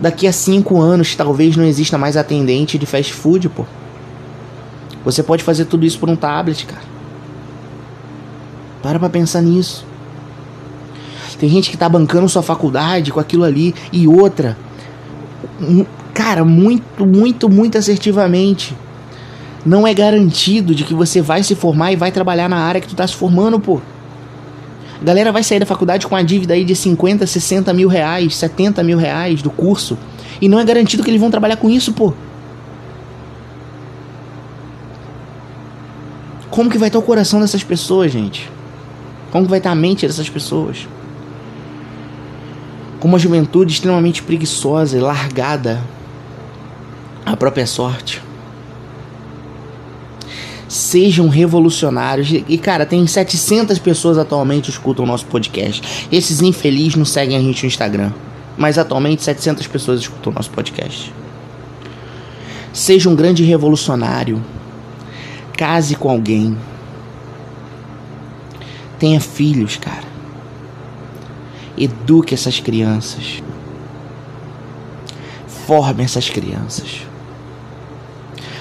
daqui 0.00 0.26
a 0.26 0.32
cinco 0.32 0.80
anos 0.80 1.14
talvez 1.14 1.56
não 1.56 1.64
exista 1.64 1.96
mais 1.96 2.16
atendente 2.16 2.78
de 2.78 2.86
fast 2.86 3.12
food, 3.12 3.48
pô. 3.48 3.64
Você 5.04 5.22
pode 5.22 5.42
fazer 5.42 5.64
tudo 5.64 5.86
isso 5.86 5.98
por 5.98 6.10
um 6.10 6.16
tablet, 6.16 6.66
cara. 6.66 6.82
Para 8.82 8.98
pra 8.98 9.08
pensar 9.08 9.40
nisso. 9.40 9.86
Tem 11.38 11.48
gente 11.48 11.70
que 11.70 11.76
tá 11.76 11.88
bancando 11.88 12.28
sua 12.28 12.42
faculdade 12.42 13.10
com 13.10 13.18
aquilo 13.18 13.44
ali 13.44 13.74
e 13.90 14.06
outra. 14.06 14.58
Cara, 16.14 16.44
muito, 16.44 17.06
muito, 17.06 17.48
muito 17.48 17.78
assertivamente. 17.78 18.74
Não 19.64 19.86
é 19.86 19.92
garantido 19.92 20.74
de 20.74 20.84
que 20.84 20.94
você 20.94 21.20
vai 21.20 21.42
se 21.42 21.54
formar 21.54 21.92
e 21.92 21.96
vai 21.96 22.10
trabalhar 22.10 22.48
na 22.48 22.56
área 22.56 22.80
que 22.80 22.88
tu 22.88 22.94
tá 22.94 23.06
se 23.06 23.14
formando, 23.14 23.60
pô. 23.60 23.80
A 25.00 25.04
galera 25.04 25.32
vai 25.32 25.42
sair 25.42 25.58
da 25.58 25.66
faculdade 25.66 26.06
com 26.06 26.16
a 26.16 26.22
dívida 26.22 26.54
aí 26.54 26.64
de 26.64 26.74
50, 26.74 27.26
60 27.26 27.72
mil 27.72 27.88
reais, 27.88 28.36
70 28.36 28.82
mil 28.82 28.98
reais 28.98 29.42
do 29.42 29.50
curso. 29.50 29.96
E 30.40 30.48
não 30.48 30.58
é 30.58 30.64
garantido 30.64 31.02
que 31.02 31.10
eles 31.10 31.20
vão 31.20 31.30
trabalhar 31.30 31.56
com 31.56 31.68
isso, 31.68 31.92
pô. 31.92 32.12
Como 36.50 36.68
que 36.68 36.78
vai 36.78 36.88
estar 36.88 36.98
o 36.98 37.02
coração 37.02 37.40
dessas 37.40 37.62
pessoas, 37.62 38.10
gente? 38.10 38.50
Como 39.30 39.44
que 39.44 39.50
vai 39.50 39.58
estar 39.58 39.70
a 39.70 39.74
mente 39.74 40.06
dessas 40.06 40.28
pessoas? 40.28 40.88
Com 43.00 43.08
uma 43.08 43.18
juventude 43.18 43.72
extremamente 43.72 44.22
preguiçosa 44.22 44.96
e 44.96 45.00
largada 45.00 45.82
à 47.26 47.36
própria 47.36 47.66
sorte 47.66 48.22
sejam 50.70 51.28
revolucionários. 51.28 52.30
E, 52.48 52.56
cara, 52.56 52.86
tem 52.86 53.04
700 53.06 53.78
pessoas 53.80 54.16
atualmente 54.16 54.66
que 54.66 54.70
escutam 54.70 55.04
o 55.04 55.08
nosso 55.08 55.26
podcast. 55.26 56.08
Esses 56.12 56.40
infelizes 56.40 56.94
não 56.94 57.04
seguem 57.04 57.36
a 57.36 57.40
gente 57.40 57.64
no 57.64 57.66
Instagram. 57.66 58.12
Mas 58.56 58.78
atualmente 58.78 59.22
700 59.22 59.66
pessoas 59.66 60.00
escutam 60.00 60.32
o 60.32 60.34
nosso 60.36 60.50
podcast. 60.50 61.12
Seja 62.72 63.10
um 63.10 63.16
grande 63.16 63.42
revolucionário. 63.42 64.40
Case 65.54 65.96
com 65.96 66.08
alguém. 66.08 66.56
Tenha 68.98 69.20
filhos, 69.20 69.76
cara. 69.76 70.09
Eduque 71.80 72.34
essas 72.34 72.60
crianças. 72.60 73.42
Forme 75.66 76.04
essas 76.04 76.28
crianças 76.28 77.10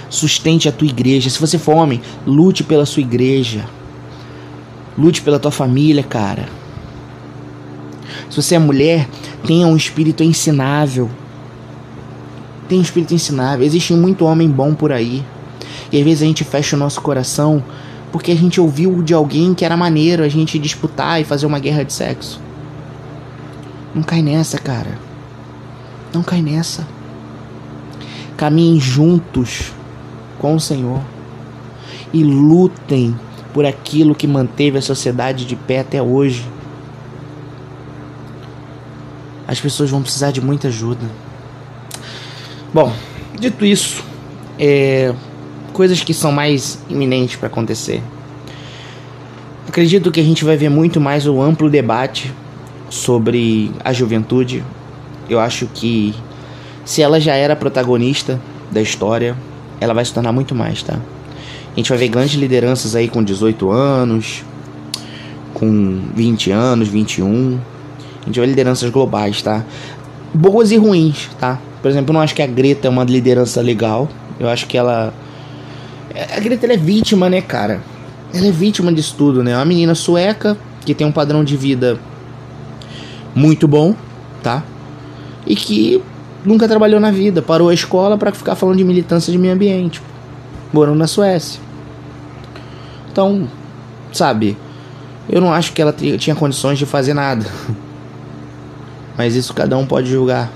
sustente 0.09 0.67
a 0.67 0.71
tua 0.71 0.87
igreja. 0.87 1.29
Se 1.29 1.39
você 1.39 1.57
for 1.57 1.75
homem, 1.75 2.01
lute 2.25 2.63
pela 2.63 2.85
sua 2.85 3.01
igreja. 3.01 3.65
Lute 4.97 5.21
pela 5.21 5.39
tua 5.39 5.51
família, 5.51 6.03
cara. 6.03 6.49
Se 8.29 8.41
você 8.41 8.55
é 8.55 8.59
mulher, 8.59 9.07
tenha 9.45 9.67
um 9.67 9.77
espírito 9.77 10.23
ensinável. 10.23 11.09
Tenha 12.67 12.79
um 12.79 12.83
espírito 12.83 13.13
ensinável. 13.13 13.65
Existe 13.65 13.93
muito 13.93 14.25
homem 14.25 14.49
bom 14.49 14.73
por 14.73 14.91
aí. 14.91 15.23
E 15.91 15.97
às 15.97 16.03
vezes 16.03 16.23
a 16.23 16.25
gente 16.25 16.43
fecha 16.43 16.75
o 16.75 16.79
nosso 16.79 17.01
coração 17.01 17.63
porque 18.11 18.31
a 18.31 18.35
gente 18.35 18.59
ouviu 18.59 19.03
de 19.03 19.13
alguém 19.13 19.53
que 19.53 19.63
era 19.63 19.77
maneiro 19.77 20.23
a 20.23 20.27
gente 20.27 20.57
disputar 20.57 21.21
e 21.21 21.23
fazer 21.23 21.45
uma 21.45 21.59
guerra 21.59 21.83
de 21.83 21.93
sexo. 21.93 22.41
Não 23.93 24.03
cai 24.03 24.21
nessa, 24.21 24.57
cara. 24.57 24.97
Não 26.13 26.21
cai 26.21 26.41
nessa. 26.41 26.87
Caminhem 28.37 28.79
juntos 28.79 29.71
com 30.37 30.55
o 30.55 30.59
Senhor 30.59 31.01
e 32.13 32.23
lutem 32.23 33.15
por 33.53 33.65
aquilo 33.65 34.15
que 34.15 34.27
manteve 34.27 34.77
a 34.77 34.81
sociedade 34.81 35.45
de 35.45 35.55
pé 35.55 35.79
até 35.79 36.01
hoje. 36.01 36.45
As 39.47 39.59
pessoas 39.59 39.89
vão 39.89 40.01
precisar 40.01 40.31
de 40.31 40.39
muita 40.39 40.67
ajuda. 40.67 41.05
Bom, 42.71 42.93
dito 43.39 43.65
isso, 43.65 44.03
é, 44.59 45.13
coisas 45.73 46.03
que 46.03 46.13
são 46.13 46.31
mais 46.31 46.79
iminentes 46.87 47.35
para 47.35 47.47
acontecer. 47.47 48.03
Acredito 49.67 50.11
que 50.11 50.19
a 50.19 50.23
gente 50.23 50.45
vai 50.45 50.55
ver 50.55 50.69
muito 50.69 51.01
mais 51.01 51.25
o 51.25 51.41
amplo 51.41 51.69
debate 51.69 52.31
sobre 52.89 53.71
a 53.83 53.93
juventude. 53.93 54.63
Eu 55.29 55.39
acho 55.39 55.67
que 55.67 56.13
se 56.83 57.01
ela 57.01 57.19
já 57.19 57.35
era 57.35 57.55
protagonista 57.55 58.39
da 58.71 58.81
história, 58.81 59.37
ela 59.79 59.93
vai 59.93 60.03
se 60.03 60.13
tornar 60.13 60.31
muito 60.31 60.55
mais, 60.55 60.81
tá? 60.81 60.99
A 61.71 61.75
gente 61.75 61.89
vai 61.89 61.97
ver 61.97 62.07
grandes 62.09 62.33
lideranças 62.33 62.95
aí 62.95 63.07
com 63.07 63.23
18 63.23 63.69
anos, 63.69 64.43
com 65.53 66.01
20 66.15 66.51
anos, 66.51 66.87
21. 66.87 67.59
A 68.21 68.25
gente 68.25 68.39
vai 68.39 68.45
ver 68.45 68.51
lideranças 68.51 68.89
globais, 68.89 69.41
tá? 69.41 69.63
Boas 70.33 70.71
e 70.71 70.77
ruins, 70.77 71.29
tá? 71.39 71.59
Por 71.81 71.89
exemplo, 71.89 72.11
eu 72.11 72.13
não 72.15 72.21
acho 72.21 72.35
que 72.35 72.41
a 72.41 72.47
Greta 72.47 72.87
é 72.87 72.89
uma 72.89 73.03
liderança 73.03 73.61
legal. 73.61 74.09
Eu 74.39 74.49
acho 74.49 74.67
que 74.67 74.77
ela. 74.77 75.13
A 76.35 76.39
Greta 76.39 76.65
é 76.65 76.77
vítima, 76.77 77.29
né, 77.29 77.41
cara? 77.41 77.81
Ela 78.33 78.47
é 78.47 78.51
vítima 78.51 78.91
disso 78.91 79.15
tudo, 79.17 79.43
né? 79.43 79.51
É 79.51 79.55
uma 79.55 79.65
menina 79.65 79.95
sueca 79.95 80.57
que 80.85 80.93
tem 80.93 81.05
um 81.05 81.11
padrão 81.11 81.43
de 81.43 81.55
vida 81.55 81.99
muito 83.35 83.67
bom, 83.67 83.95
tá? 84.41 84.63
E 85.45 85.55
que 85.55 86.01
nunca 86.43 86.67
trabalhou 86.67 86.99
na 86.99 87.11
vida, 87.11 87.41
parou 87.41 87.69
a 87.69 87.73
escola 87.73 88.17
para 88.17 88.31
ficar 88.31 88.55
falando 88.55 88.77
de 88.77 88.83
militância 88.83 89.31
de 89.31 89.37
meio 89.37 89.53
ambiente, 89.53 90.01
morando 90.71 90.97
na 90.97 91.07
Suécia. 91.07 91.59
Então, 93.11 93.47
sabe, 94.13 94.57
eu 95.29 95.39
não 95.39 95.53
acho 95.53 95.73
que 95.73 95.81
ela 95.81 95.93
tinha 95.93 96.35
condições 96.35 96.77
de 96.77 96.85
fazer 96.85 97.13
nada. 97.13 97.45
Mas 99.17 99.35
isso 99.35 99.53
cada 99.53 99.77
um 99.77 99.85
pode 99.85 100.09
julgar. 100.09 100.49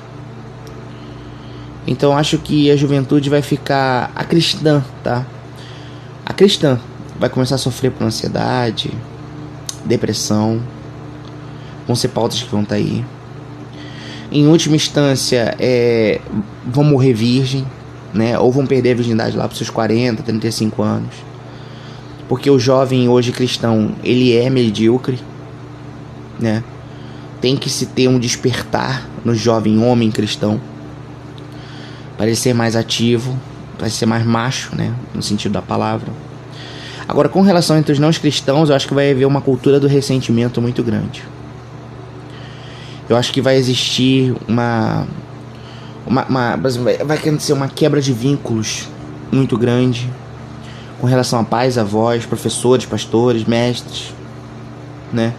Então 1.85 2.17
acho 2.17 2.37
que 2.37 2.71
a 2.71 2.75
juventude 2.75 3.29
vai 3.29 3.41
ficar 3.41 4.11
a 4.15 4.23
cristã, 4.23 4.83
tá? 5.03 5.25
A 6.25 6.33
cristã 6.33 6.79
vai 7.19 7.29
começar 7.29 7.55
a 7.55 7.57
sofrer 7.57 7.91
por 7.91 8.05
ansiedade, 8.05 8.91
depressão, 9.85 10.61
vão 11.85 11.95
ser 11.95 12.09
pautas 12.09 12.41
que 12.41 12.49
vão 12.49 12.63
estar 12.63 12.75
tá 12.75 12.81
aí. 12.81 13.03
Em 14.31 14.47
última 14.47 14.75
instância, 14.75 15.55
é, 15.59 16.19
vão 16.65 16.83
morrer 16.83 17.13
virgem, 17.13 17.65
né? 18.13 18.37
Ou 18.39 18.51
vão 18.51 18.65
perder 18.65 18.91
a 18.91 18.95
virgindade 18.95 19.37
lá 19.37 19.47
para 19.47 19.55
seus 19.55 19.69
40, 19.69 20.23
35 20.23 20.81
anos. 20.81 21.15
Porque 22.27 22.49
o 22.49 22.57
jovem 22.57 23.07
hoje 23.07 23.31
cristão, 23.31 23.91
ele 24.03 24.35
é 24.35 24.49
medíocre, 24.49 25.19
né? 26.39 26.63
Tem 27.39 27.55
que 27.55 27.69
se 27.69 27.87
ter 27.87 28.07
um 28.07 28.17
despertar 28.17 29.07
no 29.23 29.35
jovem 29.35 29.77
homem 29.83 30.09
cristão 30.09 30.59
para 32.17 32.27
ele 32.27 32.35
ser 32.35 32.53
mais 32.53 32.75
ativo, 32.75 33.37
para 33.77 33.89
ser 33.89 34.05
mais 34.05 34.25
macho, 34.25 34.75
né, 34.75 34.93
no 35.13 35.21
sentido 35.21 35.51
da 35.51 35.61
palavra. 35.61 36.07
Agora, 37.07 37.27
com 37.27 37.41
relação 37.41 37.77
entre 37.77 37.91
os 37.91 37.99
não 37.99 38.11
cristãos, 38.11 38.69
eu 38.69 38.75
acho 38.75 38.87
que 38.87 38.93
vai 38.93 39.11
haver 39.11 39.25
uma 39.25 39.41
cultura 39.41 39.79
do 39.79 39.87
ressentimento 39.87 40.61
muito 40.61 40.81
grande. 40.81 41.23
Eu 43.09 43.17
acho 43.17 43.31
que 43.31 43.41
vai 43.41 43.57
existir 43.57 44.35
uma. 44.47 45.07
uma, 46.05 46.25
uma 46.25 46.57
vai 47.05 47.17
acontecer 47.17 47.53
uma 47.53 47.67
quebra 47.67 48.01
de 48.01 48.13
vínculos 48.13 48.87
muito 49.31 49.57
grande 49.57 50.09
com 50.99 51.07
relação 51.07 51.39
a 51.39 51.43
pais, 51.43 51.77
avós, 51.77 52.25
professores, 52.25 52.85
pastores, 52.85 53.43
mestres, 53.43 54.13
né? 55.11 55.33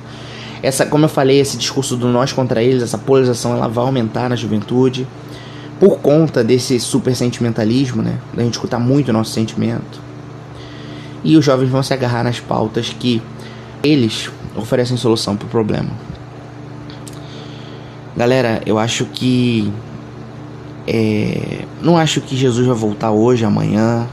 Essa, 0.62 0.86
como 0.86 1.04
eu 1.04 1.08
falei, 1.08 1.40
esse 1.40 1.56
discurso 1.56 1.96
do 1.96 2.08
nós 2.08 2.32
contra 2.32 2.62
eles, 2.62 2.82
essa 2.82 2.98
polarização, 2.98 3.52
ela 3.54 3.68
vai 3.68 3.84
aumentar 3.84 4.28
na 4.28 4.36
juventude 4.36 5.06
por 5.78 5.98
conta 5.98 6.42
desse 6.42 6.78
super 6.80 7.14
sentimentalismo, 7.14 8.02
né? 8.02 8.18
Da 8.32 8.42
gente 8.42 8.54
escutar 8.54 8.78
muito 8.78 9.08
o 9.08 9.12
nosso 9.12 9.32
sentimento. 9.32 10.00
E 11.22 11.36
os 11.36 11.44
jovens 11.44 11.68
vão 11.70 11.82
se 11.82 11.92
agarrar 11.92 12.24
nas 12.24 12.40
pautas 12.40 12.94
que 12.98 13.22
eles 13.82 14.30
oferecem 14.56 14.96
solução 14.96 15.36
para 15.36 15.46
o 15.46 15.50
problema. 15.50 15.90
Galera, 18.16 18.62
eu 18.64 18.78
acho 18.78 19.06
que. 19.06 19.72
É, 20.86 21.64
não 21.82 21.96
acho 21.96 22.20
que 22.20 22.36
Jesus 22.36 22.66
vai 22.66 22.76
voltar 22.76 23.10
hoje, 23.10 23.44
amanhã. 23.44 24.06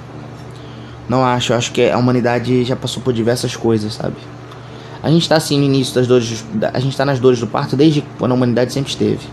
Não 1.07 1.23
acho. 1.23 1.53
Eu 1.53 1.57
acho 1.57 1.71
que 1.71 1.89
a 1.89 1.97
humanidade 1.97 2.63
já 2.63 2.75
passou 2.75 3.03
por 3.03 3.13
diversas 3.13 3.55
coisas, 3.55 3.93
sabe? 3.93 4.15
A 5.03 5.09
gente 5.09 5.23
está 5.23 5.35
assim 5.35 5.57
no 5.59 5.65
início 5.65 5.93
das 5.93 6.07
dores. 6.07 6.43
A 6.73 6.79
gente 6.79 6.91
está 6.93 7.05
nas 7.05 7.19
dores 7.19 7.39
do 7.39 7.47
parto 7.47 7.75
desde 7.75 8.03
quando 8.17 8.31
a 8.31 8.35
humanidade 8.35 8.73
sempre 8.73 8.89
esteve. 8.89 9.27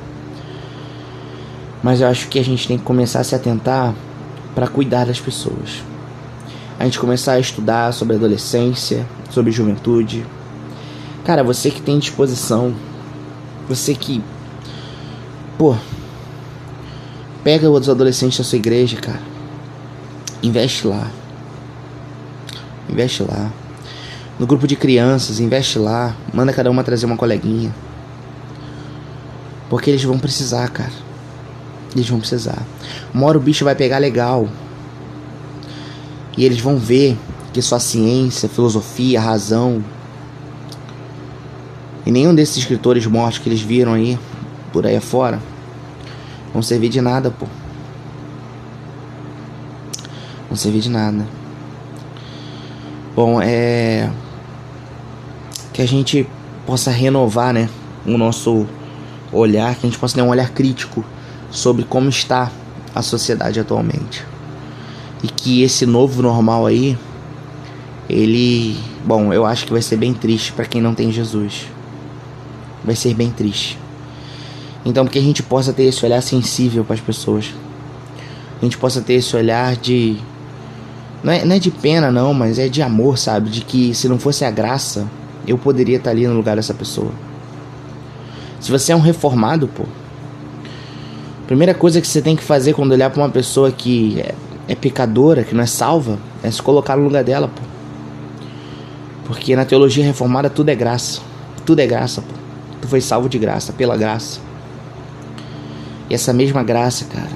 Mas 1.82 2.00
eu 2.00 2.08
acho 2.08 2.28
que 2.28 2.38
a 2.38 2.44
gente 2.44 2.66
tem 2.66 2.76
que 2.76 2.84
começar 2.84 3.20
a 3.20 3.24
se 3.24 3.34
atentar 3.34 3.94
para 4.54 4.66
cuidar 4.66 5.06
das 5.06 5.20
pessoas. 5.20 5.82
A 6.78 6.84
gente 6.84 6.98
começar 6.98 7.32
a 7.32 7.40
estudar 7.40 7.92
sobre 7.92 8.16
adolescência, 8.16 9.06
sobre 9.30 9.50
juventude. 9.50 10.26
Cara, 11.24 11.42
você 11.42 11.70
que 11.70 11.80
tem 11.80 11.98
disposição, 11.98 12.74
você 13.68 13.94
que 13.94 14.22
pô, 15.58 15.76
pega 17.42 17.68
outros 17.68 17.90
adolescentes 17.90 18.38
da 18.38 18.44
sua 18.44 18.56
igreja, 18.56 18.96
cara. 18.96 19.20
Investe 20.40 20.86
lá. 20.86 21.10
Investe 22.88 23.24
lá. 23.24 23.52
No 24.38 24.46
grupo 24.46 24.68
de 24.68 24.76
crianças, 24.76 25.40
investe 25.40 25.78
lá. 25.78 26.14
Manda 26.32 26.52
cada 26.52 26.70
uma 26.70 26.84
trazer 26.84 27.06
uma 27.06 27.16
coleguinha. 27.16 27.74
Porque 29.68 29.90
eles 29.90 30.04
vão 30.04 30.18
precisar, 30.18 30.68
cara. 30.68 30.92
Eles 31.94 32.08
vão 32.08 32.20
precisar. 32.20 32.62
Uma 33.12 33.26
hora 33.26 33.36
o 33.36 33.40
bicho 33.40 33.64
vai 33.64 33.74
pegar 33.74 33.98
legal. 33.98 34.48
E 36.36 36.44
eles 36.44 36.60
vão 36.60 36.78
ver 36.78 37.18
que 37.52 37.60
só 37.60 37.80
ciência, 37.80 38.48
filosofia, 38.48 39.20
razão. 39.20 39.84
E 42.06 42.12
nenhum 42.12 42.32
desses 42.34 42.58
escritores 42.58 43.04
mortos 43.06 43.38
que 43.38 43.48
eles 43.48 43.60
viram 43.60 43.94
aí, 43.94 44.16
por 44.72 44.86
aí 44.86 44.96
afora, 44.96 45.40
vão 46.52 46.62
servir 46.62 46.88
de 46.88 47.00
nada, 47.00 47.30
pô. 47.30 47.46
Vão 50.48 50.56
servir 50.56 50.80
de 50.80 50.90
nada. 50.90 51.26
Bom, 53.14 53.40
é. 53.42 54.10
Que 55.72 55.82
a 55.82 55.86
gente 55.86 56.26
possa 56.66 56.90
renovar, 56.90 57.52
né? 57.52 57.68
O 58.06 58.16
nosso 58.16 58.66
olhar, 59.32 59.74
que 59.74 59.86
a 59.86 59.90
gente 59.90 59.98
possa 59.98 60.14
ter 60.14 60.22
um 60.22 60.28
olhar 60.28 60.50
crítico 60.50 61.04
sobre 61.50 61.84
como 61.84 62.08
está 62.08 62.50
a 62.94 63.02
sociedade 63.02 63.60
atualmente. 63.60 64.24
E 65.22 65.28
que 65.28 65.62
esse 65.62 65.84
novo 65.84 66.22
normal 66.22 66.66
aí, 66.66 66.96
ele, 68.08 68.76
bom, 69.04 69.32
eu 69.32 69.44
acho 69.44 69.66
que 69.66 69.72
vai 69.72 69.82
ser 69.82 69.96
bem 69.96 70.14
triste 70.14 70.52
para 70.52 70.64
quem 70.64 70.80
não 70.80 70.94
tem 70.94 71.10
Jesus. 71.10 71.66
Vai 72.84 72.94
ser 72.94 73.14
bem 73.14 73.30
triste. 73.30 73.78
Então, 74.84 75.06
que 75.06 75.18
a 75.18 75.22
gente 75.22 75.42
possa 75.42 75.72
ter 75.72 75.84
esse 75.84 76.04
olhar 76.04 76.20
sensível 76.22 76.84
para 76.84 76.94
as 76.94 77.00
pessoas. 77.00 77.54
A 78.60 78.64
gente 78.64 78.78
possa 78.78 79.00
ter 79.00 79.14
esse 79.14 79.36
olhar 79.36 79.76
de 79.76 80.16
não 81.22 81.32
é, 81.32 81.44
não 81.44 81.56
é 81.56 81.58
de 81.58 81.70
pena 81.70 82.10
não, 82.10 82.32
mas 82.32 82.58
é 82.58 82.68
de 82.68 82.80
amor, 82.80 83.18
sabe? 83.18 83.50
De 83.50 83.60
que 83.62 83.94
se 83.94 84.08
não 84.08 84.18
fosse 84.18 84.44
a 84.44 84.50
graça, 84.50 85.06
eu 85.46 85.58
poderia 85.58 85.96
estar 85.96 86.10
ali 86.10 86.26
no 86.26 86.34
lugar 86.34 86.56
dessa 86.56 86.74
pessoa. 86.74 87.12
Se 88.60 88.70
você 88.70 88.92
é 88.92 88.96
um 88.96 89.00
reformado, 89.00 89.68
pô, 89.68 89.84
Primeira 91.48 91.72
coisa 91.72 91.98
que 91.98 92.06
você 92.06 92.20
tem 92.20 92.36
que 92.36 92.42
fazer 92.44 92.74
quando 92.74 92.92
olhar 92.92 93.08
para 93.08 93.22
uma 93.22 93.30
pessoa 93.30 93.72
que 93.72 94.20
é, 94.20 94.34
é, 94.68 94.74
pecadora, 94.74 95.42
que 95.42 95.54
não 95.54 95.62
é 95.62 95.66
salva, 95.66 96.18
é 96.42 96.50
se 96.50 96.60
colocar 96.60 96.94
no 96.94 97.04
lugar 97.04 97.24
dela, 97.24 97.48
pô. 97.48 97.62
Porque 99.24 99.56
na 99.56 99.64
teologia 99.64 100.04
reformada 100.04 100.50
tudo 100.50 100.68
é 100.68 100.74
graça. 100.74 101.22
Tudo 101.64 101.80
é 101.80 101.86
graça, 101.86 102.20
pô. 102.20 102.34
Tu 102.82 102.86
foi 102.86 103.00
salvo 103.00 103.30
de 103.30 103.38
graça, 103.38 103.72
pela 103.72 103.96
graça. 103.96 104.40
E 106.08 106.14
essa 106.14 106.32
mesma 106.32 106.62
graça, 106.62 107.04
cara, 107.04 107.30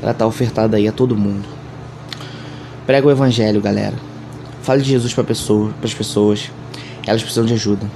ela 0.00 0.14
tá 0.14 0.26
ofertada 0.26 0.76
aí 0.76 0.86
a 0.86 0.92
todo 0.92 1.16
mundo. 1.16 1.44
Prega 2.86 3.06
o 3.06 3.10
evangelho, 3.10 3.60
galera. 3.60 3.94
Fale 4.62 4.82
de 4.82 4.90
Jesus 4.90 5.12
para 5.12 5.24
pessoa, 5.24 5.72
as 5.82 5.94
pessoas. 5.94 6.50
Elas 7.06 7.22
precisam 7.22 7.44
de 7.44 7.54
ajuda. 7.54 7.86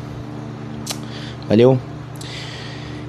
Valeu? 1.49 1.79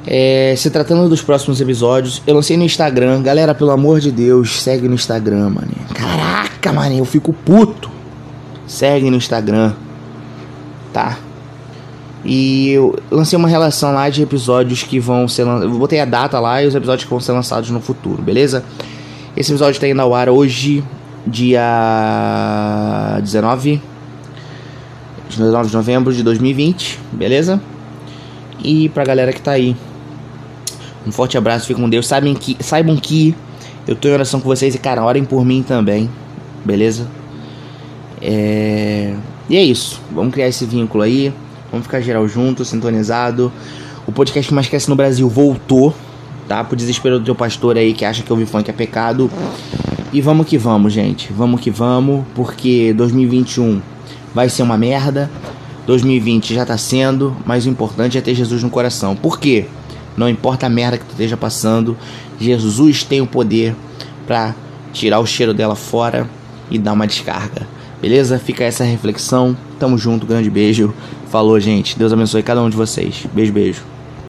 É, 0.06 0.54
se 0.56 0.70
tratando 0.70 1.10
dos 1.10 1.22
próximos 1.22 1.60
episódios, 1.60 2.22
eu 2.26 2.36
lancei 2.36 2.56
no 2.56 2.64
Instagram. 2.64 3.22
Galera, 3.22 3.54
pelo 3.54 3.72
amor 3.72 4.00
de 4.00 4.12
Deus, 4.12 4.62
segue 4.62 4.88
no 4.88 4.96
Instagram, 4.96 5.50
mano. 5.50 5.72
Caraca, 5.94 6.72
mano, 6.72 6.96
eu 6.96 7.06
fico 7.06 7.34
puto. 7.34 7.92
Segue 8.66 9.10
no 9.10 9.18
Instagram, 9.18 9.74
tá? 10.94 11.18
E 12.26 12.72
eu 12.72 12.98
lancei 13.12 13.38
uma 13.38 13.48
relação 13.48 13.94
lá 13.94 14.10
de 14.10 14.22
episódios 14.24 14.84
que 14.84 15.00
vão 15.00 15.28
ser 15.28 15.44
lançados. 15.44 15.72
Eu 15.72 15.80
botei 15.80 16.00
a 16.00 16.06
data 16.06 16.40
lá 16.40 16.62
e 16.64 16.68
os 16.68 16.76
episódios 16.76 17.04
que 17.06 17.10
vão 17.10 17.20
ser 17.20 17.32
lançados 17.32 17.70
no 17.70 17.80
futuro, 17.80 18.22
beleza? 18.22 18.64
Esse 19.36 19.52
episódio 19.52 19.80
tá 19.80 19.88
indo 19.88 20.02
ao 20.02 20.16
ar 20.16 20.30
hoje, 20.30 20.84
dia 21.26 21.62
19, 23.22 23.82
19 25.30 25.70
de 25.70 25.76
novembro 25.76 26.14
de 26.14 26.24
2020, 26.24 27.00
beleza? 27.12 27.62
E 28.64 28.90
pra 28.90 29.04
galera 29.06 29.32
que 29.32 29.42
tá 29.42 29.52
aí 29.52 29.76
um 31.08 31.12
forte 31.12 31.38
abraço, 31.38 31.68
fiquem 31.68 31.82
com 31.82 31.90
Deus. 31.90 32.06
Saibam 32.06 32.34
que, 32.36 32.58
saibam 32.60 32.98
que 32.98 33.34
eu 33.88 33.96
tô 33.96 34.10
em 34.10 34.12
oração 34.12 34.42
com 34.42 34.48
vocês 34.50 34.76
e, 34.76 34.78
cara, 34.78 35.02
orem 35.04 35.24
por 35.24 35.46
mim 35.46 35.64
também, 35.64 36.10
beleza? 36.66 37.08
É... 38.22 39.16
E 39.50 39.56
é 39.56 39.64
isso. 39.64 40.02
Vamos 40.12 40.34
criar 40.34 40.50
esse 40.50 40.66
vínculo 40.66 41.04
aí. 41.04 41.34
Vamos 41.78 41.86
ficar 41.86 42.02
geral 42.02 42.28
junto, 42.28 42.66
sintonizado. 42.66 43.54
O 44.08 44.12
podcast 44.12 44.52
mais 44.52 44.68
cresce 44.68 44.90
no 44.90 44.96
Brasil 44.96 45.30
voltou, 45.30 45.94
tá? 46.48 46.64
Pro 46.64 46.76
desespero 46.76 47.20
do 47.20 47.26
teu 47.26 47.36
pastor 47.36 47.78
aí 47.78 47.94
que 47.94 48.04
acha 48.04 48.24
que 48.24 48.34
ouvir 48.34 48.48
funk 48.48 48.68
é 48.68 48.74
pecado. 48.74 49.30
E 50.12 50.20
vamos 50.20 50.48
que 50.48 50.58
vamos, 50.58 50.92
gente. 50.92 51.32
Vamos 51.32 51.62
que 51.62 51.70
vamos, 51.70 52.26
porque 52.34 52.96
2021 52.98 53.80
vai 54.34 54.50
ser 54.50 54.64
uma 54.64 54.76
merda. 54.76 55.30
2020 55.86 56.56
já 56.56 56.66
tá 56.66 56.80
sendo, 56.80 57.38
mas 57.46 57.68
o 57.68 57.70
importante 57.70 58.18
é 58.18 58.22
ter 58.22 58.34
Jesus 58.34 58.64
no 58.64 58.72
coração. 58.72 59.16
Por 59.16 59.40
quê? 59.40 59.68
Não 60.18 60.28
importa 60.28 60.66
a 60.66 60.70
merda 60.70 60.98
que 60.98 61.06
tu 61.06 61.12
esteja 61.12 61.38
passando, 61.38 61.96
Jesus 62.40 63.04
tem 63.04 63.22
o 63.22 63.28
poder 63.28 63.76
para 64.26 64.56
tirar 64.92 65.20
o 65.20 65.28
cheiro 65.28 65.54
dela 65.54 65.76
fora 65.76 66.28
e 66.72 66.80
dar 66.80 66.94
uma 66.94 67.06
descarga. 67.06 67.68
Beleza? 68.02 68.38
Fica 68.38 68.64
essa 68.64 68.84
reflexão. 68.84 69.56
Tamo 69.80 69.98
junto, 69.98 70.26
grande 70.26 70.50
beijo. 70.50 70.94
Falou, 71.38 71.60
gente. 71.60 72.00
Deus 72.00 72.12
abençoe 72.12 72.42
cada 72.42 72.64
um 72.64 72.68
de 72.68 72.76
vocês. 72.76 73.28
Beijo, 73.32 73.54
beijo. 73.54 73.97